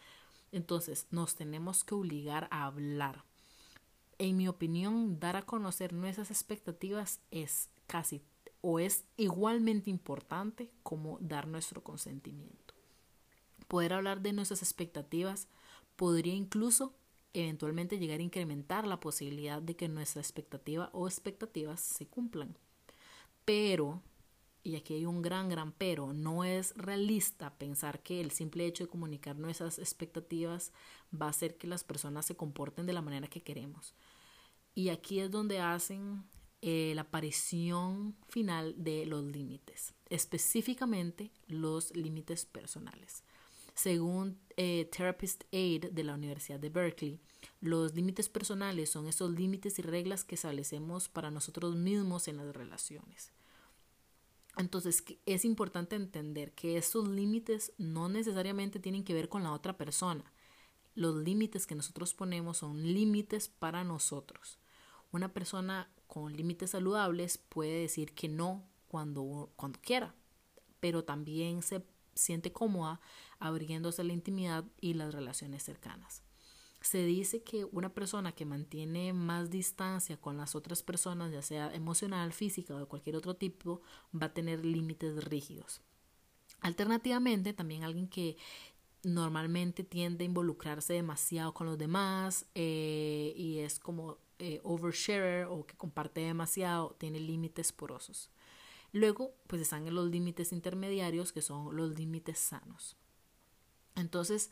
Entonces 0.51 1.08
nos 1.12 1.36
tenemos 1.36 1.84
que 1.84 1.94
obligar 1.94 2.48
a 2.50 2.65
hablar. 2.65 3.24
En 4.18 4.38
mi 4.38 4.48
opinión, 4.48 5.20
dar 5.20 5.36
a 5.36 5.44
conocer 5.44 5.94
nuestras 5.94 6.32
expectativas 6.32 7.20
es 7.30 7.70
casi 7.86 8.24
o 8.62 8.80
es 8.80 9.06
igualmente 9.18 9.92
importante 9.92 10.72
como 10.82 11.20
dar 11.22 11.48
nuestro 11.48 11.84
consentimiento. 11.84 12.74
Poder 13.68 13.94
hablar 13.94 14.22
de 14.22 14.34
nuestras 14.34 14.63
expectativas 14.63 15.48
podría 15.96 16.34
incluso 16.34 16.96
eventualmente 17.34 18.00
llegar 18.00 18.20
a 18.20 18.24
incrementar 18.24 18.88
la 18.88 19.00
posibilidad 19.00 19.62
de 19.62 19.75
que 19.75 19.90
nuestra 19.90 20.22
expectativa 20.22 20.90
o 20.94 21.08
expectativas 21.08 21.82
se 21.82 22.08
cumplan. 22.08 22.58
Pero, 23.44 24.02
y 24.64 24.75
aquí 24.75 24.94
hay 24.96 25.06
un 25.06 25.22
gran, 25.22 25.50
gran 25.50 25.72
pero, 25.74 26.14
no 26.14 26.44
es 26.44 26.74
realista 26.75 27.58
pensar 27.58 28.02
que 28.02 28.22
el 28.22 28.32
simple 28.32 28.66
hecho 28.66 28.86
de 28.86 28.90
comunicar 28.90 29.38
nuestras 29.38 29.80
expectativas 29.80 30.72
va 31.14 31.28
a 31.28 31.30
hacer 31.30 31.58
que 31.58 31.68
las 31.68 31.84
personas 31.84 32.25
se 32.25 32.36
comporten 32.36 32.86
de 32.86 32.94
la 32.94 33.02
manera 33.02 33.28
que 33.28 33.44
queremos. 33.44 33.94
Y 34.74 34.90
aquí 34.90 35.20
es 35.20 35.30
donde 35.30 35.60
hacen 35.60 36.24
eh, 36.62 36.94
la 36.96 37.04
aparición 37.04 38.16
final 38.28 38.75
de 38.78 39.06
los 39.06 39.24
límites, 39.24 39.94
específicamente 40.10 41.32
los 41.48 41.96
límites 41.96 42.46
personales. 42.46 43.24
Según 43.75 44.40
eh, 44.58 44.90
Therapist 44.96 45.44
Aid 45.52 45.92
de 45.92 46.04
la 46.04 46.14
Universidad 46.14 46.60
de 46.60 46.70
Berkeley, 46.70 47.20
los 47.62 47.94
límites 47.94 48.30
personales 48.30 48.90
son 48.90 49.08
esos 49.08 49.32
límites 49.32 49.80
y 49.80 49.82
reglas 49.82 50.24
que 50.24 50.36
establecemos 50.36 51.10
para 51.10 51.32
nosotros 51.32 51.76
mismos 51.76 52.28
en 52.28 52.38
las 52.38 52.56
relaciones. 52.56 53.32
Entonces 54.58 55.04
es 55.26 55.46
importante 55.46 55.96
entender 55.96 56.54
que 56.54 56.78
esos 56.78 57.08
límites 57.08 57.74
no 57.78 58.08
necesariamente 58.08 58.80
tienen 58.80 59.04
que 59.04 59.14
ver 59.14 59.30
con 59.30 59.44
la 59.44 59.52
otra 59.52 59.78
persona. 59.78 60.32
Los 60.94 61.16
límites 61.16 61.68
que 61.68 61.76
nosotros 61.76 62.14
ponemos 62.14 62.58
son 62.58 62.82
límites 62.82 63.50
para 63.50 63.84
nosotros. 63.84 64.60
Una 65.12 65.34
persona 65.34 65.90
con 66.08 66.36
límites 66.36 66.72
saludables 66.72 67.38
puede 67.38 67.82
decir 67.82 68.14
que 68.14 68.30
no 68.30 68.64
cuando, 68.88 69.52
cuando 69.58 69.80
quiera, 69.82 70.16
pero 70.80 71.04
también 71.04 71.62
se 71.62 71.84
siente 72.15 72.51
cómoda 72.51 73.00
abriéndose 73.39 74.03
la 74.03 74.13
intimidad 74.13 74.65
y 74.81 74.93
las 74.93 75.13
relaciones 75.13 75.63
cercanas. 75.63 76.24
Se 76.81 77.03
dice 77.03 77.43
que 77.43 77.65
una 77.65 77.93
persona 77.93 78.31
que 78.31 78.45
mantiene 78.45 79.12
más 79.12 79.50
distancia 79.50 80.17
con 80.17 80.38
las 80.38 80.55
otras 80.55 80.84
personas, 80.84 81.31
ya 81.31 81.41
sea 81.41 81.74
emocional, 81.74 82.31
física 82.31 82.75
o 82.75 82.79
de 82.79 82.86
cualquier 82.86 83.15
otro 83.15 83.36
tipo, 83.36 83.81
va 84.13 84.27
a 84.27 84.34
tener 84.34 84.63
límites 84.63 85.24
rígidos. 85.24 85.81
Alternativamente, 86.62 87.53
también 87.53 87.84
alguien 87.84 88.07
que 88.07 88.38
normalmente 89.03 89.84
tiende 89.84 90.24
a 90.24 90.27
involucrarse 90.27 90.93
demasiado 90.93 91.53
con 91.53 91.67
los 91.67 91.77
demás 91.77 92.48
eh, 92.55 93.34
y 93.36 93.60
es 93.60 93.79
como 93.79 94.17
eh, 94.39 94.60
oversharer 94.63 95.45
o 95.45 95.65
que 95.65 95.75
comparte 95.75 96.22
demasiado, 96.22 96.95
tiene 97.00 97.19
límites 97.19 97.72
porosos. 97.72 98.29
Luego, 98.92 99.34
pues 99.48 99.62
están 99.62 99.94
los 99.94 100.10
límites 100.10 100.51
intermediarios, 100.51 101.32
que 101.32 101.42
son 101.42 101.75
los 101.75 101.98
límites 101.98 102.39
sanos. 102.39 102.98
Entonces, 103.96 104.51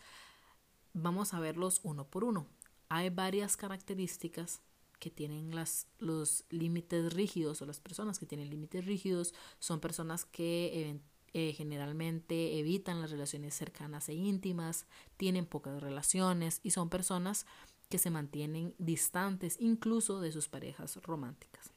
vamos 0.94 1.34
a 1.34 1.40
verlos 1.40 1.80
uno 1.84 2.08
por 2.08 2.24
uno. 2.24 2.48
Hay 2.90 3.10
varias 3.10 3.58
características 3.58 4.62
que 5.00 5.10
tienen 5.10 5.54
las, 5.54 5.88
los 6.00 6.46
límites 6.50 7.14
rígidos 7.14 7.62
o 7.62 7.66
las 7.66 7.82
personas 7.82 8.20
que 8.20 8.26
tienen 8.26 8.50
límites 8.50 8.86
rígidos 8.86 9.34
son 9.60 9.82
personas 9.82 10.24
que 10.24 10.98
eh, 11.34 11.52
generalmente 11.52 12.58
evitan 12.58 13.02
las 13.02 13.12
relaciones 13.12 13.54
cercanas 13.54 14.08
e 14.08 14.14
íntimas, 14.14 14.86
tienen 15.18 15.46
pocas 15.46 15.82
relaciones 15.82 16.62
y 16.64 16.72
son 16.72 16.90
personas 16.90 17.46
que 17.90 17.98
se 17.98 18.12
mantienen 18.12 18.76
distantes 18.78 19.58
incluso 19.60 20.22
de 20.22 20.32
sus 20.32 20.48
parejas 20.48 20.96
románticas. 21.04 21.73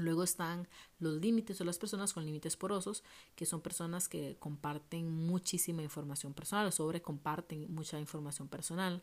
Luego 0.00 0.22
están 0.22 0.66
los 0.98 1.20
límites 1.20 1.60
o 1.60 1.64
las 1.64 1.78
personas 1.78 2.14
con 2.14 2.24
límites 2.24 2.56
porosos, 2.56 3.04
que 3.36 3.44
son 3.44 3.60
personas 3.60 4.08
que 4.08 4.36
comparten 4.38 5.10
muchísima 5.10 5.82
información 5.82 6.32
personal 6.32 6.66
o 6.66 6.72
sobre 6.72 7.02
comparten 7.02 7.72
mucha 7.72 8.00
información 8.00 8.48
personal. 8.48 9.02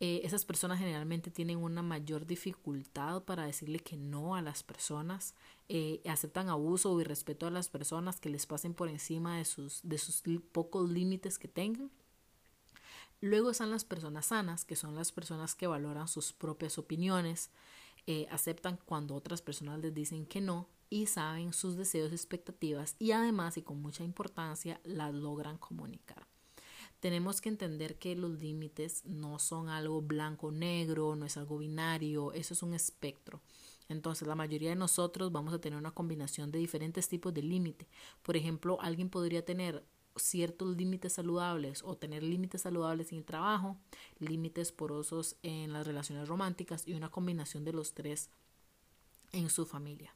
Eh, 0.00 0.20
esas 0.22 0.44
personas 0.44 0.78
generalmente 0.78 1.32
tienen 1.32 1.58
una 1.58 1.82
mayor 1.82 2.24
dificultad 2.24 3.24
para 3.24 3.46
decirle 3.46 3.80
que 3.80 3.96
no 3.96 4.36
a 4.36 4.42
las 4.42 4.62
personas, 4.62 5.34
eh, 5.68 6.00
aceptan 6.08 6.48
abuso 6.48 6.92
o 6.92 7.00
irrespeto 7.00 7.48
a 7.48 7.50
las 7.50 7.68
personas 7.68 8.20
que 8.20 8.30
les 8.30 8.46
pasen 8.46 8.74
por 8.74 8.88
encima 8.88 9.38
de 9.38 9.44
sus, 9.44 9.80
de 9.82 9.98
sus 9.98 10.22
pocos 10.52 10.88
límites 10.88 11.36
que 11.36 11.48
tengan. 11.48 11.90
Luego 13.20 13.50
están 13.50 13.72
las 13.72 13.84
personas 13.84 14.26
sanas, 14.26 14.64
que 14.64 14.76
son 14.76 14.94
las 14.94 15.10
personas 15.10 15.56
que 15.56 15.66
valoran 15.66 16.06
sus 16.06 16.32
propias 16.32 16.78
opiniones, 16.78 17.50
eh, 18.10 18.26
aceptan 18.30 18.78
cuando 18.86 19.14
otras 19.14 19.42
personas 19.42 19.80
les 19.80 19.92
dicen 19.92 20.24
que 20.24 20.40
no 20.40 20.66
y 20.88 21.04
saben 21.04 21.52
sus 21.52 21.76
deseos 21.76 22.10
y 22.10 22.14
expectativas 22.14 22.96
y 22.98 23.12
además 23.12 23.58
y 23.58 23.62
con 23.62 23.82
mucha 23.82 24.02
importancia 24.02 24.80
las 24.82 25.12
logran 25.14 25.58
comunicar. 25.58 26.26
Tenemos 27.00 27.42
que 27.42 27.50
entender 27.50 27.98
que 27.98 28.16
los 28.16 28.30
límites 28.40 29.04
no 29.04 29.38
son 29.38 29.68
algo 29.68 30.00
blanco 30.00 30.50
negro, 30.50 31.16
no 31.16 31.26
es 31.26 31.36
algo 31.36 31.58
binario, 31.58 32.32
eso 32.32 32.54
es 32.54 32.62
un 32.62 32.72
espectro. 32.72 33.42
Entonces, 33.90 34.26
la 34.26 34.34
mayoría 34.34 34.70
de 34.70 34.76
nosotros 34.76 35.30
vamos 35.30 35.52
a 35.52 35.60
tener 35.60 35.78
una 35.78 35.90
combinación 35.90 36.50
de 36.50 36.60
diferentes 36.60 37.10
tipos 37.10 37.34
de 37.34 37.42
límite. 37.42 37.88
Por 38.22 38.38
ejemplo, 38.38 38.78
alguien 38.80 39.10
podría 39.10 39.44
tener 39.44 39.84
ciertos 40.18 40.76
límites 40.76 41.14
saludables 41.14 41.82
o 41.84 41.96
tener 41.96 42.22
límites 42.22 42.62
saludables 42.62 43.12
en 43.12 43.18
el 43.18 43.24
trabajo, 43.24 43.76
límites 44.18 44.72
porosos 44.72 45.36
en 45.42 45.72
las 45.72 45.86
relaciones 45.86 46.28
románticas 46.28 46.86
y 46.86 46.94
una 46.94 47.10
combinación 47.10 47.64
de 47.64 47.72
los 47.72 47.94
tres 47.94 48.30
en 49.32 49.50
su 49.50 49.66
familia. 49.66 50.14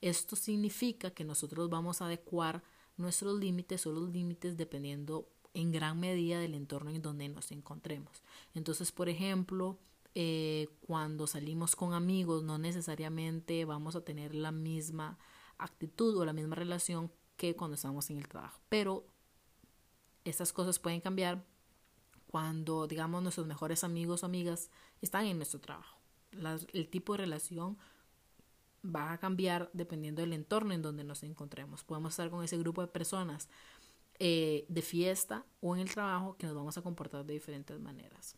Esto 0.00 0.36
significa 0.36 1.10
que 1.10 1.24
nosotros 1.24 1.70
vamos 1.70 2.02
a 2.02 2.06
adecuar 2.06 2.62
nuestros 2.96 3.38
límites 3.38 3.86
o 3.86 3.92
los 3.92 4.10
límites 4.10 4.56
dependiendo 4.56 5.28
en 5.54 5.70
gran 5.70 6.00
medida 6.00 6.40
del 6.40 6.54
entorno 6.54 6.90
en 6.90 7.02
donde 7.02 7.28
nos 7.28 7.52
encontremos. 7.52 8.22
Entonces, 8.54 8.90
por 8.92 9.08
ejemplo, 9.08 9.78
eh, 10.14 10.68
cuando 10.86 11.26
salimos 11.26 11.74
con 11.74 11.94
amigos 11.94 12.42
no 12.42 12.58
necesariamente 12.58 13.64
vamos 13.64 13.96
a 13.96 14.04
tener 14.04 14.34
la 14.34 14.52
misma 14.52 15.18
actitud 15.56 16.16
o 16.18 16.24
la 16.24 16.34
misma 16.34 16.54
relación 16.54 17.10
que 17.36 17.56
cuando 17.56 17.76
estamos 17.76 18.10
en 18.10 18.18
el 18.18 18.28
trabajo, 18.28 18.60
pero 18.68 19.06
estas 20.24 20.52
cosas 20.52 20.78
pueden 20.78 21.00
cambiar 21.00 21.44
cuando, 22.28 22.86
digamos, 22.86 23.22
nuestros 23.22 23.46
mejores 23.46 23.84
amigos 23.84 24.22
o 24.22 24.26
amigas 24.26 24.70
están 25.00 25.26
en 25.26 25.36
nuestro 25.36 25.60
trabajo. 25.60 25.98
el 26.72 26.88
tipo 26.88 27.12
de 27.12 27.18
relación 27.18 27.76
va 28.84 29.12
a 29.12 29.18
cambiar 29.18 29.70
dependiendo 29.72 30.22
del 30.22 30.32
entorno 30.32 30.72
en 30.74 30.82
donde 30.82 31.04
nos 31.04 31.22
encontremos. 31.22 31.84
Podemos 31.84 32.14
estar 32.14 32.30
con 32.30 32.42
ese 32.42 32.58
grupo 32.58 32.80
de 32.80 32.88
personas 32.88 33.48
eh, 34.18 34.64
de 34.68 34.82
fiesta 34.82 35.44
o 35.60 35.74
en 35.74 35.82
el 35.82 35.90
trabajo 35.90 36.36
que 36.36 36.46
nos 36.46 36.54
vamos 36.54 36.78
a 36.78 36.82
comportar 36.82 37.24
de 37.24 37.34
diferentes 37.34 37.78
maneras. 37.80 38.36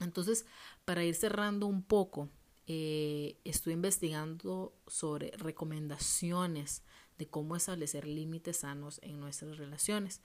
Entonces, 0.00 0.46
para 0.84 1.04
ir 1.04 1.14
cerrando 1.14 1.66
un 1.66 1.82
poco, 1.82 2.28
eh, 2.66 3.38
estoy 3.44 3.72
investigando 3.74 4.74
sobre 4.86 5.30
recomendaciones 5.36 6.82
de 7.18 7.26
cómo 7.28 7.56
establecer 7.56 8.06
límites 8.06 8.58
sanos 8.58 9.00
en 9.02 9.20
nuestras 9.20 9.56
relaciones. 9.56 10.20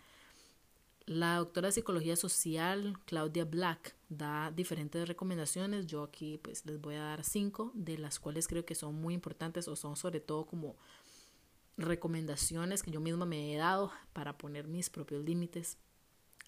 La 1.06 1.38
doctora 1.38 1.68
de 1.68 1.74
psicología 1.74 2.16
social, 2.16 2.98
Claudia 3.06 3.46
Black, 3.46 3.96
da 4.10 4.52
diferentes 4.52 5.08
recomendaciones. 5.08 5.88
Yo 5.88 6.04
aquí 6.04 6.38
pues 6.38 6.66
les 6.66 6.80
voy 6.80 6.96
a 6.96 7.04
dar 7.04 7.24
cinco, 7.24 7.72
de 7.74 7.98
las 7.98 8.20
cuales 8.20 8.48
creo 8.48 8.66
que 8.66 8.76
son 8.76 8.96
muy 8.96 9.14
importantes 9.14 9.68
o 9.68 9.76
son 9.76 9.96
sobre 9.96 10.20
todo 10.20 10.46
como 10.46 10.76
recomendaciones 11.78 12.84
que 12.84 12.92
yo 12.92 13.00
misma 13.00 13.26
me 13.26 13.54
he 13.54 13.58
dado 13.58 13.92
para 14.14 14.38
poner 14.38 14.68
mis 14.68 14.90
propios 14.90 15.24
límites. 15.24 15.78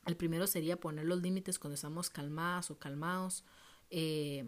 El 0.05 0.15
primero 0.17 0.45
sería 0.47 0.79
poner 0.79 1.05
los 1.05 1.21
límites 1.21 1.57
cuando 1.57 1.75
estamos 1.75 2.09
calmadas 2.09 2.69
o 2.71 2.77
calmados. 2.77 3.43
Eh, 3.89 4.47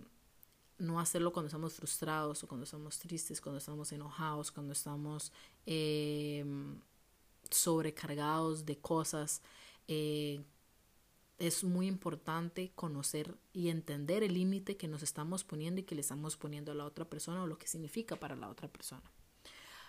no 0.78 1.00
hacerlo 1.00 1.32
cuando 1.32 1.48
estamos 1.48 1.74
frustrados 1.74 2.44
o 2.44 2.48
cuando 2.48 2.66
estamos 2.66 3.00
tristes, 3.00 3.40
cuando 3.40 3.60
estamos 3.60 3.92
enojados, 3.92 4.52
cuando 4.52 4.74
estamos 4.74 5.32
eh, 5.66 6.46
sobrecargados 7.50 8.66
de 8.66 8.78
cosas. 8.78 9.42
Eh, 9.88 10.44
es 11.38 11.64
muy 11.64 11.88
importante 11.88 12.72
conocer 12.76 13.38
y 13.52 13.70
entender 13.70 14.24
el 14.24 14.34
límite 14.36 14.78
que 14.78 14.88
nos 14.88 15.04
estamos 15.04 15.44
poniendo 15.44 15.82
y 15.82 15.84
que 15.84 15.96
le 15.96 16.02
estamos 16.02 16.38
poniendo 16.38 16.72
a 16.72 16.76
la 16.76 16.86
otra 16.86 17.10
persona 17.10 17.44
o 17.44 17.48
lo 17.48 17.58
que 17.58 17.68
significa 17.68 18.16
para 18.16 18.36
la 18.36 18.50
otra 18.50 18.70
persona. 18.70 19.12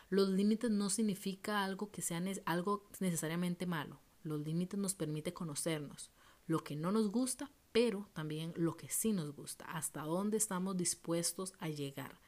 Los 0.09 0.29
límites 0.29 0.71
no 0.71 0.91
significa 0.91 1.65
algo 1.65 1.91
que 1.91 2.03
sea 2.03 2.23
algo 2.45 2.88
necesariamente 3.00 3.67
malo. 3.67 4.00
Los 4.23 4.41
límites 4.41 4.79
nos 4.79 4.95
permite 4.95 5.33
conocernos, 5.33 6.11
lo 6.47 6.62
que 6.65 6.76
no 6.76 6.91
nos 6.91 7.11
gusta, 7.11 7.50
pero 7.73 8.09
también 8.12 8.53
lo 8.57 8.76
que 8.76 8.88
sí 8.88 9.12
nos 9.12 9.35
gusta, 9.35 9.65
hasta 9.67 10.03
dónde 10.03 10.37
estamos 10.37 10.76
dispuestos 10.76 11.55
a 11.59 11.69
llegar. 11.69 12.19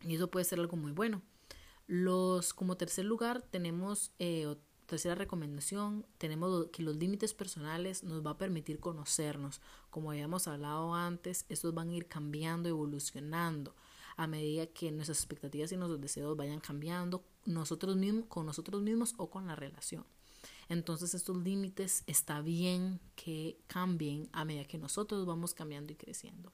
Y 0.00 0.14
eso 0.14 0.30
puede 0.30 0.44
ser 0.44 0.60
algo 0.60 0.76
muy 0.76 0.92
bueno. 0.92 1.22
Los, 1.86 2.54
como 2.54 2.76
tercer 2.76 3.04
lugar, 3.04 3.42
tenemos 3.42 4.12
eh, 4.18 4.56
tercera 4.92 5.14
recomendación, 5.14 6.04
tenemos 6.18 6.66
que 6.66 6.82
los 6.82 6.96
límites 6.96 7.32
personales 7.32 8.04
nos 8.04 8.24
va 8.24 8.32
a 8.32 8.36
permitir 8.36 8.78
conocernos. 8.78 9.62
Como 9.88 10.10
habíamos 10.10 10.46
hablado 10.48 10.94
antes, 10.94 11.46
estos 11.48 11.72
van 11.72 11.88
a 11.88 11.94
ir 11.94 12.08
cambiando, 12.08 12.68
evolucionando 12.68 13.74
a 14.18 14.26
medida 14.26 14.66
que 14.66 14.92
nuestras 14.92 15.16
expectativas 15.16 15.72
y 15.72 15.78
nuestros 15.78 15.98
deseos 15.98 16.36
vayan 16.36 16.60
cambiando 16.60 17.24
nosotros 17.46 17.96
mismos, 17.96 18.26
con 18.28 18.44
nosotros 18.44 18.82
mismos 18.82 19.14
o 19.16 19.30
con 19.30 19.46
la 19.46 19.56
relación. 19.56 20.04
Entonces 20.68 21.14
estos 21.14 21.38
límites 21.38 22.04
está 22.06 22.42
bien 22.42 23.00
que 23.14 23.58
cambien 23.68 24.28
a 24.32 24.44
medida 24.44 24.66
que 24.66 24.76
nosotros 24.76 25.24
vamos 25.24 25.54
cambiando 25.54 25.94
y 25.94 25.96
creciendo. 25.96 26.52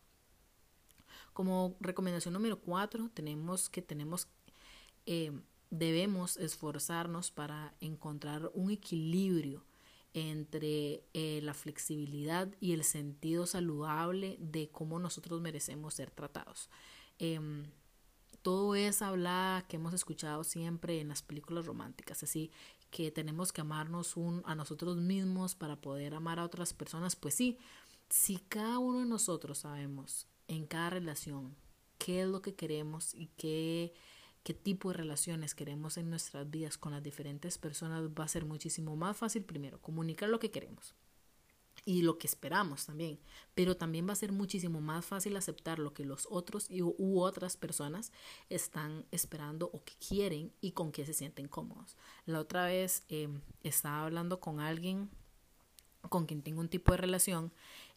Como 1.33 1.77
recomendación 1.81 2.35
número 2.35 2.61
cuatro, 2.61 3.11
tenemos 3.15 3.69
que 3.69 3.83
tenemos, 3.83 4.29
eh, 5.07 5.33
debemos 5.71 6.37
esforzarnos 6.37 7.31
para 7.31 7.75
encontrar 7.81 8.51
un 8.55 8.71
equilibrio 8.71 9.65
entre 10.15 11.05
eh, 11.13 11.41
la 11.43 11.55
flexibilidad 11.55 12.49
y 12.61 12.73
el 12.73 12.85
sentido 12.85 13.47
saludable 13.47 14.37
de 14.41 14.71
cómo 14.71 14.99
nosotros 14.99 15.41
merecemos 15.41 15.95
ser 15.95 16.11
tratados. 16.11 16.71
Em, 17.19 17.67
todo 18.43 18.75
es 18.75 19.03
hablar 19.03 19.67
que 19.67 19.77
hemos 19.77 19.93
escuchado 19.93 20.45
siempre 20.45 21.01
en 21.01 21.09
las 21.09 21.23
películas 21.23 21.67
románticas, 21.67 22.23
así 22.23 22.51
que 22.91 23.11
tenemos 23.11 23.53
que 23.53 23.61
amarnos 23.61 24.17
un, 24.17 24.43
a 24.47 24.55
nosotros 24.55 24.97
mismos 24.97 25.55
para 25.55 25.81
poder 25.81 26.15
amar 26.15 26.39
a 26.39 26.45
otras 26.45 26.73
personas, 26.73 27.17
pues 27.17 27.35
sí, 27.35 27.59
si 28.09 28.39
cada 28.39 28.79
uno 28.79 29.01
de 29.01 29.07
nosotros 29.07 29.59
sabemos 29.59 30.27
en 30.47 30.67
cada 30.67 30.91
relación 30.91 31.55
qué 31.99 32.23
es 32.23 32.29
lo 32.29 32.41
que 32.41 32.55
queremos 32.55 33.15
y 33.15 33.27
qué, 33.37 33.93
qué 34.43 34.55
tipo 34.55 34.91
de 34.91 34.97
relaciones 34.99 35.55
queremos 35.55 35.97
en 35.99 36.11
nuestras 36.11 36.51
vidas 36.51 36.79
con 36.79 36.93
las 36.93 37.03
diferentes 37.03 37.59
personas, 37.59 38.09
va 38.09 38.25
a 38.25 38.29
ser 38.29 38.45
muchísimo 38.45 38.97
más 38.97 39.17
fácil 39.17 39.45
primero 39.45 39.81
comunicar 39.81 40.29
lo 40.29 40.39
que 40.39 40.51
queremos 40.51 40.95
y 41.85 42.03
lo 42.03 42.19
que 42.19 42.27
esperamos 42.27 42.87
también, 42.87 43.19
pero 43.55 43.77
también 43.77 44.07
va 44.07 44.13
a 44.13 44.17
ser 44.17 44.33
muchísimo 44.33 44.81
más 44.81 45.07
fácil 45.07 45.37
aceptar 45.37 45.79
lo 45.79 45.95
que 45.95 46.05
los 46.05 46.27
otros 46.31 46.69
u 46.71 47.21
otras 47.21 47.57
personas 47.57 48.13
están 48.51 49.07
esperando 49.11 49.71
o 49.73 49.83
que 49.85 49.95
quieren 49.95 50.53
y 50.61 50.73
con 50.73 50.93
qué 50.93 51.07
se 51.07 51.15
sienten 51.15 51.49
cómodos. 51.49 51.97
La 52.27 52.41
otra 52.41 52.67
vez 52.67 53.05
em, 53.09 53.41
estaba 53.63 54.05
hablando 54.05 54.41
con 54.41 54.61
alguien 54.61 55.09
con 56.09 56.27
quien 56.27 56.43
tengo 56.43 56.61
un 56.61 56.69
tipo 56.69 56.93
de 56.93 56.99
relación 56.99 57.53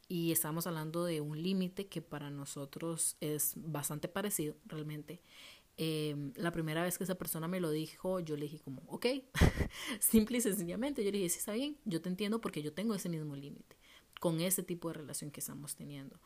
y 0.07 0.31
estábamos 0.31 0.67
hablando 0.67 1.05
de 1.05 1.21
un 1.21 1.41
límite 1.41 1.87
que 1.87 2.01
para 2.01 2.29
nosotros 2.29 3.15
es 3.21 3.53
bastante 3.55 4.07
parecido 4.07 4.55
realmente. 4.65 5.21
Em, 5.83 6.31
la 6.35 6.51
primera 6.51 6.83
vez 6.83 6.99
que 6.99 7.05
esa 7.05 7.15
persona 7.15 7.47
me 7.47 7.59
lo 7.59 7.71
dijo, 7.71 8.19
yo 8.19 8.37
le 8.37 8.43
dije 8.43 8.59
como, 8.59 8.83
ok, 8.85 9.07
simple 9.99 10.37
y 10.37 10.41
sencillamente, 10.41 11.03
yo 11.03 11.09
le 11.09 11.17
dije, 11.17 11.29
sí, 11.29 11.39
está 11.39 11.53
bien, 11.53 11.75
yo 11.85 11.99
te 12.03 12.07
entiendo 12.07 12.39
porque 12.39 12.61
yo 12.61 12.71
tengo 12.71 12.93
ese 12.93 13.09
mismo 13.09 13.35
límite 13.35 13.77
con 14.19 14.41
ese 14.41 14.61
tipo 14.61 14.89
de 14.89 14.93
relación 14.93 15.31
que 15.31 15.39
estamos 15.39 15.75
teniendo. 15.75 16.19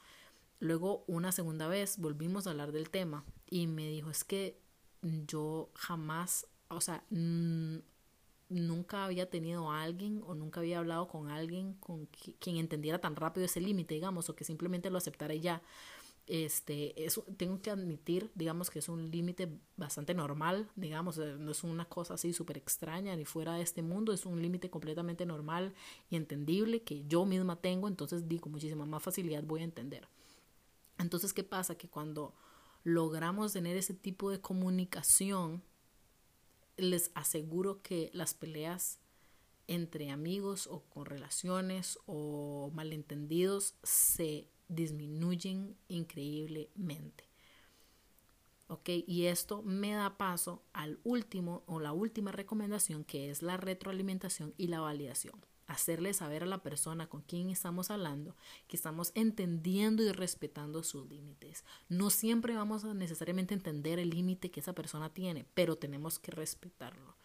Luego, 0.60 1.06
una 1.08 1.32
segunda 1.32 1.70
vez, 1.70 2.00
volvimos 2.00 2.48
a 2.48 2.50
hablar 2.50 2.74
del 2.74 2.90
tema 2.90 3.24
y 3.50 3.68
me 3.68 3.90
dijo, 3.90 4.10
es 4.10 4.26
que 4.26 4.60
yo 5.26 5.70
jamás, 5.74 6.48
o 6.68 6.82
sea, 6.82 7.06
nunca 8.50 9.06
había 9.06 9.30
tenido 9.30 9.72
a 9.72 9.84
alguien 9.84 10.22
o 10.28 10.36
nunca 10.36 10.60
había 10.60 10.80
hablado 10.80 11.08
con 11.08 11.30
alguien 11.30 11.76
con 11.76 12.08
quien 12.40 12.58
entendiera 12.58 13.00
tan 13.00 13.16
rápido 13.16 13.46
ese 13.46 13.62
límite, 13.62 13.94
digamos, 13.94 14.30
o 14.30 14.36
que 14.36 14.44
simplemente 14.44 14.90
lo 14.90 14.98
aceptara 14.98 15.34
y 15.34 15.40
ya 15.40 15.62
este, 16.28 17.06
eso 17.06 17.24
tengo 17.38 17.62
que 17.62 17.70
admitir, 17.70 18.32
digamos 18.34 18.70
que 18.70 18.80
es 18.80 18.90
un 18.90 19.12
límite 19.12 19.60
bastante 19.78 20.14
normal, 20.14 20.70
digamos, 20.76 21.18
eh, 21.20 21.36
no 21.38 21.52
es 21.52 21.64
una 21.64 21.86
cosa 21.86 22.16
así 22.16 22.34
súper 22.34 22.58
extraña 22.58 23.16
ni 23.16 23.26
fuera 23.26 23.54
de 23.56 23.62
este 23.62 23.84
mundo, 23.84 24.12
es 24.12 24.26
un 24.26 24.42
límite 24.42 24.70
completamente 24.70 25.26
normal 25.26 25.74
y 26.10 26.16
entendible 26.16 26.82
que 26.82 27.06
yo 27.06 27.26
misma 27.26 27.58
tengo, 27.58 27.88
entonces 27.88 28.28
digo, 28.28 28.50
muchísima 28.50 28.86
más 28.86 29.04
facilidad 29.04 29.44
voy 29.44 29.62
a 29.62 29.66
entender. 29.66 30.08
Entonces, 30.98 31.34
¿qué 31.34 31.44
pasa? 31.44 31.76
Que 31.76 31.90
cuando 31.90 32.34
logramos 32.84 33.54
tener 33.54 33.78
ese 33.78 33.94
tipo 33.94 34.32
de 34.32 34.42
comunicación, 34.42 35.62
les 36.78 37.12
aseguro 37.14 37.82
que 37.82 38.10
las 38.14 38.34
peleas 38.34 39.00
entre 39.68 40.12
amigos 40.12 40.68
o 40.68 40.82
con 40.84 41.06
relaciones 41.06 42.00
o 42.06 42.72
malentendidos 42.74 43.76
se 43.84 44.50
disminuyen 44.68 45.76
increíblemente. 45.88 47.26
¿Ok? 48.68 48.90
Y 49.06 49.26
esto 49.26 49.62
me 49.62 49.92
da 49.92 50.18
paso 50.18 50.64
al 50.74 51.00
último 51.04 51.64
o 51.68 51.80
la 51.80 51.94
última 51.94 52.32
recomendación 52.32 53.04
que 53.04 53.30
es 53.30 53.44
la 53.44 53.58
retroalimentación 53.58 54.54
y 54.58 54.68
la 54.68 54.80
validación. 54.80 55.46
Hacerle 55.68 56.14
saber 56.14 56.44
a 56.44 56.48
la 56.48 56.62
persona 56.62 57.08
con 57.08 57.22
quien 57.22 57.50
estamos 57.50 57.90
hablando 57.90 58.36
que 58.68 58.76
estamos 58.76 59.12
entendiendo 59.16 60.04
y 60.04 60.12
respetando 60.12 60.84
sus 60.84 61.08
límites. 61.08 61.64
No 61.90 62.10
siempre 62.10 62.56
vamos 62.56 62.86
a 62.86 62.94
necesariamente 62.94 63.54
entender 63.54 64.00
el 64.00 64.12
límite 64.12 64.52
que 64.52 64.60
esa 64.60 64.74
persona 64.74 65.14
tiene, 65.14 65.46
pero 65.54 65.76
tenemos 65.76 66.20
que 66.20 66.32
respetarlo. 66.32 67.16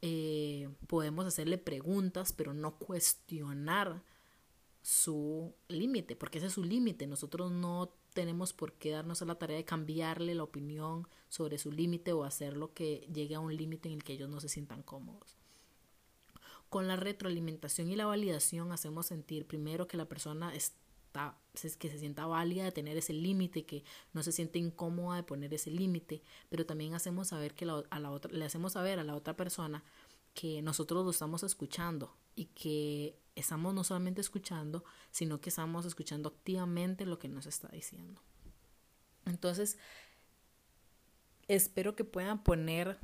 Eh, 0.00 0.68
podemos 0.86 1.26
hacerle 1.26 1.58
preguntas, 1.58 2.32
pero 2.32 2.54
no 2.54 2.78
cuestionar 2.78 4.02
su 4.88 5.54
límite, 5.68 6.16
porque 6.16 6.38
ese 6.38 6.46
es 6.46 6.54
su 6.54 6.64
límite. 6.64 7.06
Nosotros 7.06 7.52
no 7.52 7.92
tenemos 8.14 8.54
por 8.54 8.72
qué 8.72 8.90
darnos 8.90 9.20
a 9.20 9.26
la 9.26 9.34
tarea 9.34 9.58
de 9.58 9.64
cambiarle 9.66 10.34
la 10.34 10.44
opinión 10.44 11.06
sobre 11.28 11.58
su 11.58 11.70
límite 11.70 12.14
o 12.14 12.24
hacer 12.24 12.56
lo 12.56 12.72
que 12.72 13.06
llegue 13.12 13.34
a 13.34 13.40
un 13.40 13.54
límite 13.54 13.90
en 13.90 13.96
el 13.96 14.02
que 14.02 14.14
ellos 14.14 14.30
no 14.30 14.40
se 14.40 14.48
sientan 14.48 14.82
cómodos. 14.82 15.36
Con 16.70 16.88
la 16.88 16.96
retroalimentación 16.96 17.90
y 17.90 17.96
la 17.96 18.06
validación 18.06 18.72
hacemos 18.72 19.04
sentir 19.04 19.46
primero 19.46 19.86
que 19.86 19.98
la 19.98 20.08
persona 20.08 20.54
está 20.54 21.36
que 21.52 21.90
se 21.90 21.98
sienta 21.98 22.26
válida 22.26 22.64
de 22.64 22.72
tener 22.72 22.96
ese 22.96 23.12
límite, 23.12 23.66
que 23.66 23.82
no 24.12 24.22
se 24.22 24.32
siente 24.32 24.58
incómoda 24.58 25.16
de 25.16 25.22
poner 25.22 25.52
ese 25.52 25.70
límite, 25.70 26.22
pero 26.48 26.64
también 26.64 26.94
hacemos 26.94 27.28
saber 27.28 27.54
que 27.54 27.64
a 27.64 27.98
la 27.98 28.10
otra, 28.10 28.32
le 28.32 28.44
hacemos 28.44 28.74
saber 28.74 29.00
a 29.00 29.04
la 29.04 29.16
otra 29.16 29.36
persona 29.36 29.82
que 30.38 30.62
nosotros 30.62 31.04
lo 31.04 31.10
estamos 31.10 31.42
escuchando 31.42 32.14
y 32.36 32.44
que 32.44 33.18
estamos 33.34 33.74
no 33.74 33.82
solamente 33.82 34.20
escuchando, 34.20 34.84
sino 35.10 35.40
que 35.40 35.48
estamos 35.48 35.84
escuchando 35.84 36.28
activamente 36.28 37.06
lo 37.06 37.18
que 37.18 37.26
nos 37.26 37.46
está 37.46 37.66
diciendo. 37.66 38.22
Entonces, 39.26 39.78
espero 41.48 41.96
que 41.96 42.04
puedan 42.04 42.44
poner 42.44 43.00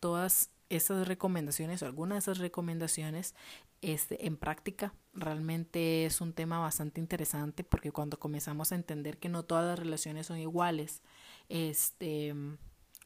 todas 0.00 0.48
esas 0.70 1.06
recomendaciones 1.06 1.82
o 1.82 1.86
algunas 1.86 2.16
de 2.16 2.32
esas 2.32 2.38
recomendaciones 2.38 3.34
este, 3.82 4.26
en 4.26 4.38
práctica. 4.38 4.94
Realmente 5.12 6.06
es 6.06 6.22
un 6.22 6.32
tema 6.32 6.60
bastante 6.60 6.98
interesante 6.98 7.62
porque 7.62 7.92
cuando 7.92 8.18
comenzamos 8.18 8.72
a 8.72 8.76
entender 8.76 9.18
que 9.18 9.28
no 9.28 9.42
todas 9.42 9.66
las 9.66 9.78
relaciones 9.78 10.28
son 10.28 10.38
iguales, 10.38 11.02
este, 11.50 12.34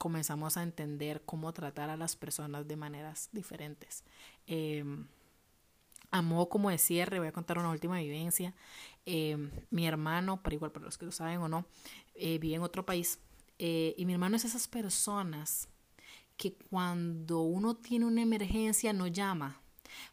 comenzamos 0.05 0.59
a 0.59 0.63
entender 0.63 1.23
cómo 1.25 1.55
tratar 1.55 1.89
a 1.89 1.97
las 1.97 2.15
personas 2.15 2.69
de 2.69 2.77
maneras 2.77 3.31
diferentes. 3.33 4.05
Eh, 4.47 4.85
como 6.51 6.69
de 6.69 6.77
cierre, 6.77 7.21
voy 7.21 7.29
a 7.29 7.33
contar 7.33 7.59
una 7.59 7.71
última 7.71 7.99
vivencia. 7.99 8.53
Eh, 9.07 9.39
mi 9.71 9.87
hermano, 9.87 10.43
para 10.43 10.55
igual 10.55 10.73
para 10.73 10.85
los 10.85 10.99
que 10.99 11.07
lo 11.07 11.11
saben 11.11 11.39
o 11.39 11.49
no, 11.49 11.65
eh, 12.15 12.39
vive 12.39 12.57
en 12.57 12.63
otro 12.63 12.85
país. 12.85 13.19
Eh, 13.59 13.95
y 13.97 14.05
mi 14.05 14.13
hermano 14.13 14.37
es 14.37 14.45
esas 14.45 14.69
personas 14.69 15.69
que 16.37 16.53
cuando 16.53 17.41
uno 17.41 17.75
tiene 17.75 18.05
una 18.05 18.21
emergencia 18.21 18.93
no 18.93 19.07
llama, 19.07 19.63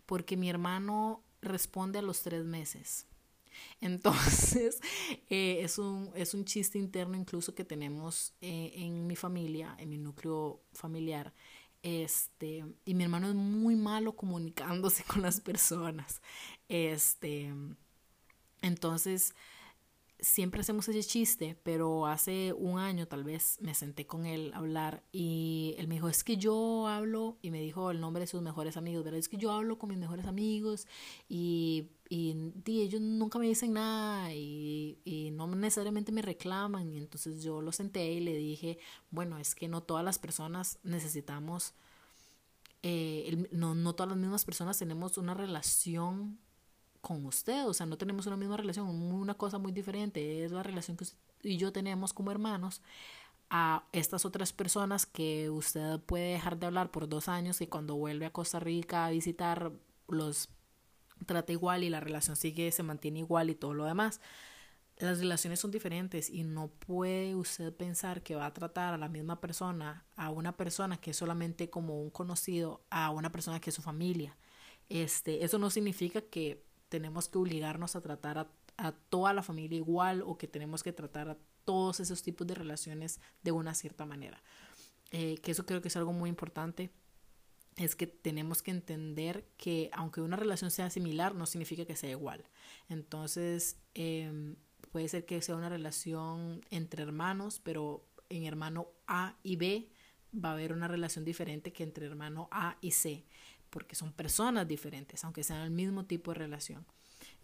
porque 0.06 0.38
mi 0.38 0.50
hermano 0.50 1.22
responde 1.42 2.00
a 2.00 2.02
los 2.02 2.22
tres 2.22 2.46
meses. 2.46 3.08
Entonces, 3.82 4.80
eh, 5.30 5.60
es, 5.62 5.78
un, 5.78 6.12
es 6.16 6.34
un 6.34 6.46
chiste 6.46 6.78
interno 6.78 7.18
incluso 7.18 7.56
que 7.56 7.66
tenemos 7.66 8.34
eh, 8.42 8.74
en 8.76 9.08
mi 9.08 9.16
familia, 9.16 9.76
en 9.80 9.90
mi 9.90 9.98
núcleo 9.98 10.62
familiar. 10.74 11.34
Este, 11.84 12.64
y 12.86 12.94
mi 12.94 13.04
hermano 13.04 13.28
es 13.30 13.36
muy 13.36 13.76
malo 13.76 14.16
comunicándose 14.16 15.04
con 15.08 15.22
las 15.22 15.42
personas. 15.42 16.22
Este, 16.70 17.54
entonces, 18.62 19.34
siempre 20.22 20.62
hacemos 20.62 20.88
ese 20.88 21.04
chiste, 21.04 21.58
pero 21.64 22.06
hace 22.06 22.54
un 22.54 22.78
año 22.78 23.08
tal 23.08 23.24
vez 23.24 23.58
me 23.60 23.74
senté 23.74 24.06
con 24.06 24.28
él 24.28 24.52
a 24.54 24.60
hablar 24.60 25.04
y 25.12 25.74
él 25.80 25.88
me 25.88 25.96
dijo, 25.96 26.10
es 26.10 26.24
que 26.24 26.38
yo 26.38 26.88
hablo, 26.88 27.40
y 27.42 27.50
me 27.50 27.60
dijo 27.60 27.90
el 27.90 28.00
nombre 28.00 28.22
de 28.22 28.28
sus 28.28 28.42
mejores 28.42 28.78
amigos, 28.78 29.04
¿verdad? 29.04 29.20
Es 29.20 29.28
que 29.28 29.38
yo 29.38 29.52
hablo 29.52 29.80
con 29.80 29.90
mis 29.90 29.98
mejores 29.98 30.28
amigos 30.28 30.88
y, 31.28 31.90
y, 32.08 32.36
ellos 32.68 33.02
nunca 33.02 33.40
me 33.40 33.48
dicen 33.48 33.74
nada 33.74 34.32
y, 34.34 35.00
y, 35.04 35.32
no 35.32 35.48
necesariamente 35.48 36.12
me 36.12 36.22
reclaman. 36.22 36.92
Y 36.92 36.98
entonces 36.98 37.42
yo 37.44 37.62
lo 37.62 37.72
senté 37.72 38.12
y 38.12 38.20
le 38.20 38.36
dije, 38.36 38.78
bueno, 39.10 39.40
es 39.40 39.56
que 39.56 39.68
no 39.68 39.82
todas 39.82 40.06
las 40.06 40.20
personas 40.20 40.78
necesitamos, 40.84 41.74
eh, 42.84 43.48
no, 43.52 43.74
no 43.74 43.94
todas 43.96 44.10
las 44.10 44.20
mismas 44.20 44.46
personas 44.46 44.78
tenemos 44.78 45.18
una 45.18 45.34
relación 45.34 46.40
con 47.02 47.26
usted, 47.26 47.68
o 47.68 47.74
sea, 47.74 47.86
no 47.86 47.98
tenemos 47.98 48.28
una 48.28 48.38
misma 48.38 48.58
relación, 48.58 48.88
una 48.88 49.34
cosa 49.34 49.58
muy 49.58 49.72
diferente 49.72 50.46
es 50.46 50.52
la 50.52 50.64
relación 50.64 50.98
que 50.98 51.04
usted 51.04 51.18
y 51.44 51.58
yo 51.58 51.72
tenemos 51.72 52.14
como 52.14 52.32
hermanos 52.32 52.82
a 53.50 53.84
estas 53.92 54.26
otras 54.26 54.54
personas 54.54 55.06
que 55.06 55.50
usted 55.50 56.00
puede 56.00 56.34
dejar 56.34 56.58
de 56.58 56.68
hablar 56.68 56.92
por 56.92 57.10
dos 57.10 57.28
años 57.28 57.60
y 57.62 57.68
cuando 57.68 57.96
vuelve 57.96 58.26
a 58.26 58.32
Costa 58.32 58.60
Rica 58.60 59.06
a 59.06 59.12
visitar 59.12 59.72
los 60.08 60.50
trata 61.26 61.52
igual 61.52 61.84
y 61.84 61.90
la 61.90 62.00
relación 62.00 62.36
sigue, 62.36 62.72
se 62.72 62.84
mantiene 62.84 63.20
igual 63.20 63.50
y 63.50 63.56
todo 63.56 63.74
lo 63.74 63.86
demás. 63.86 64.22
Las 64.98 65.20
relaciones 65.20 65.60
son 65.60 65.72
diferentes 65.72 66.30
y 66.30 66.44
no 66.44 66.68
puede 66.68 67.36
usted 67.36 67.74
pensar 67.76 68.22
que 68.22 68.36
va 68.36 68.46
a 68.46 68.54
tratar 68.54 68.94
a 68.94 68.98
la 68.98 69.10
misma 69.10 69.42
persona, 69.42 70.06
a 70.16 70.30
una 70.30 70.56
persona 70.56 70.98
que 70.98 71.12
es 71.12 71.18
solamente 71.18 71.70
como 71.70 72.02
un 72.02 72.10
conocido, 72.10 72.82
a 72.90 73.10
una 73.10 73.32
persona 73.32 73.60
que 73.60 73.72
es 73.72 73.76
su 73.76 73.82
familia. 73.82 74.38
Este, 74.90 75.44
eso 75.44 75.58
no 75.58 75.70
significa 75.70 76.22
que 76.22 76.64
tenemos 76.92 77.30
que 77.30 77.38
obligarnos 77.38 77.96
a 77.96 78.02
tratar 78.02 78.38
a, 78.38 78.92
toda 79.10 79.32
la 79.32 79.44
familia 79.44 79.78
igual 79.78 80.24
o 80.26 80.38
que 80.38 80.48
tenemos 80.48 80.84
que 80.84 80.92
tratar 80.92 81.30
a 81.30 81.38
todos 81.64 82.00
esos 82.00 82.22
tipos 82.22 82.46
de 82.48 82.54
relaciones 82.54 83.22
de 83.44 83.52
una 83.54 83.74
cierta 83.74 84.06
manera. 84.06 84.44
Eh, 85.12 85.38
que 85.38 85.52
eso 85.52 85.66
creo 85.66 85.82
que 85.82 85.88
es 85.88 85.96
algo 85.96 86.12
muy 86.12 86.30
importante 86.30 86.92
es 87.78 87.96
que 87.96 88.08
tenemos 88.08 88.62
que 88.62 88.72
entender 88.72 89.46
que 89.56 89.90
aunque 89.94 90.20
una 90.20 90.36
relación 90.36 90.70
sea 90.70 90.90
similar, 90.90 91.34
no 91.34 91.46
significa 91.46 91.86
que 91.86 91.96
sea 91.96 92.10
igual. 92.10 92.44
Entonces, 92.90 93.78
em, 93.94 94.58
puede 94.92 95.08
ser 95.08 95.26
que 95.26 95.42
sea 95.42 95.56
una 95.56 95.70
relación 95.70 96.66
entre 96.72 97.04
hermanos, 97.04 97.62
pero 97.64 98.06
en 98.28 98.44
hermano 98.44 98.90
A 99.08 99.38
y 99.44 99.56
B 99.56 99.90
va 100.34 100.50
a 100.50 100.54
haber 100.54 100.74
una 100.74 100.90
relación 100.90 101.24
diferente 101.24 101.72
que 101.72 101.84
entre 101.84 102.06
hermano 102.06 102.50
A 102.52 102.78
y 102.82 102.92
C 102.92 103.26
porque 103.72 103.96
son 103.96 104.14
personas 104.14 104.68
diferentes, 104.68 105.24
aunque 105.24 105.44
sean 105.44 105.62
el 105.62 105.72
mismo 105.72 106.06
tipo 106.06 106.32
de 106.32 106.40
relación. 106.40 106.86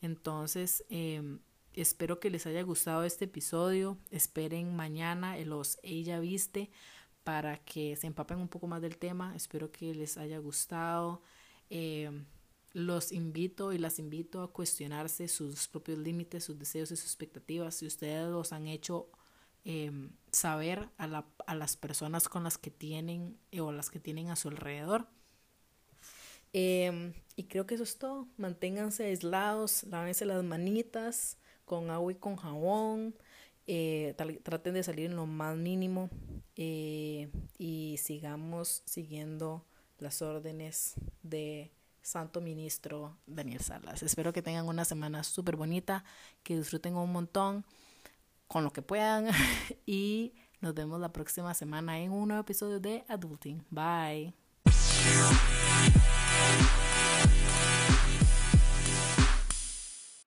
Entonces, 0.02 0.84
em, 0.90 1.40
espero 1.74 2.20
que 2.20 2.30
les 2.30 2.46
haya 2.46 2.62
gustado 2.62 3.04
este 3.04 3.26
episodio. 3.26 3.98
Esperen 4.12 4.76
mañana 4.76 5.38
los 5.38 5.80
Ella 5.82 6.20
Viste 6.20 6.70
para 7.24 7.58
que 7.58 7.96
se 7.96 8.08
empapen 8.08 8.40
un 8.40 8.48
poco 8.48 8.68
más 8.68 8.82
del 8.82 8.98
tema. 8.98 9.36
Espero 9.36 9.72
que 9.72 9.94
les 9.96 10.18
haya 10.18 10.38
gustado. 10.40 11.22
Em, 11.70 12.26
los 12.74 13.12
invito 13.12 13.74
y 13.74 13.78
las 13.78 13.98
invito 13.98 14.44
a 14.44 14.52
cuestionarse 14.54 15.28
sus 15.28 15.68
propios 15.68 15.98
límites, 15.98 16.44
sus 16.44 16.60
deseos 16.60 16.92
y 16.92 16.96
sus 16.96 17.06
expectativas. 17.06 17.76
Si 17.76 17.88
ustedes 17.88 18.30
los 18.30 18.54
han 18.54 18.68
hecho 18.68 19.10
em, 19.66 20.12
saber 20.32 20.90
a, 20.98 21.08
la, 21.08 21.26
a 21.46 21.56
las 21.56 21.76
personas 21.76 22.30
con 22.30 22.44
las 22.44 22.58
que 22.58 22.72
tienen 22.72 23.38
o 23.60 23.72
las 23.72 23.90
que 23.90 24.00
tienen 24.00 24.30
a 24.30 24.36
su 24.36 24.48
alrededor. 24.50 25.10
Em, 26.54 27.14
y 27.36 27.44
creo 27.44 27.66
que 27.66 27.76
eso 27.76 27.84
es 27.84 27.98
todo. 27.98 28.28
Manténganse 28.38 29.06
aislados, 29.06 29.84
lávense 29.84 30.26
las 30.26 30.44
manitas 30.44 31.38
con 31.66 31.90
agua 31.90 32.12
y 32.12 32.16
con 32.16 32.36
jabón. 32.36 33.16
Eh, 33.70 34.16
traten 34.44 34.74
de 34.74 34.84
salir 34.84 35.08
en 35.08 35.18
lo 35.18 35.26
más 35.26 35.58
mínimo 35.58 36.10
eh, 36.56 37.30
y 37.58 37.98
sigamos 38.02 38.82
siguiendo 38.86 39.66
las 40.00 40.22
órdenes 40.22 40.94
de 41.22 41.74
Santo 42.02 42.40
Ministro 42.40 43.18
Daniel 43.26 43.60
Salas. 43.60 44.04
Espero 44.04 44.32
que 44.32 44.42
tengan 44.42 44.68
una 44.68 44.86
semana 44.86 45.24
súper 45.24 45.58
bonita, 45.58 46.06
que 46.44 46.56
disfruten 46.56 46.96
un 46.96 47.12
montón 47.12 47.66
con 48.48 48.64
lo 48.64 48.72
que 48.72 48.82
puedan 48.82 49.28
y 49.86 50.34
nos 50.62 50.74
vemos 50.74 51.02
la 51.02 51.12
próxima 51.12 51.54
semana 51.54 52.00
en 52.00 52.14
un 52.14 52.30
nuevo 52.30 52.42
episodio 52.42 52.80
de 52.80 53.04
Adulting. 53.10 53.66
Bye. 53.70 54.34
Bye. 56.48 56.77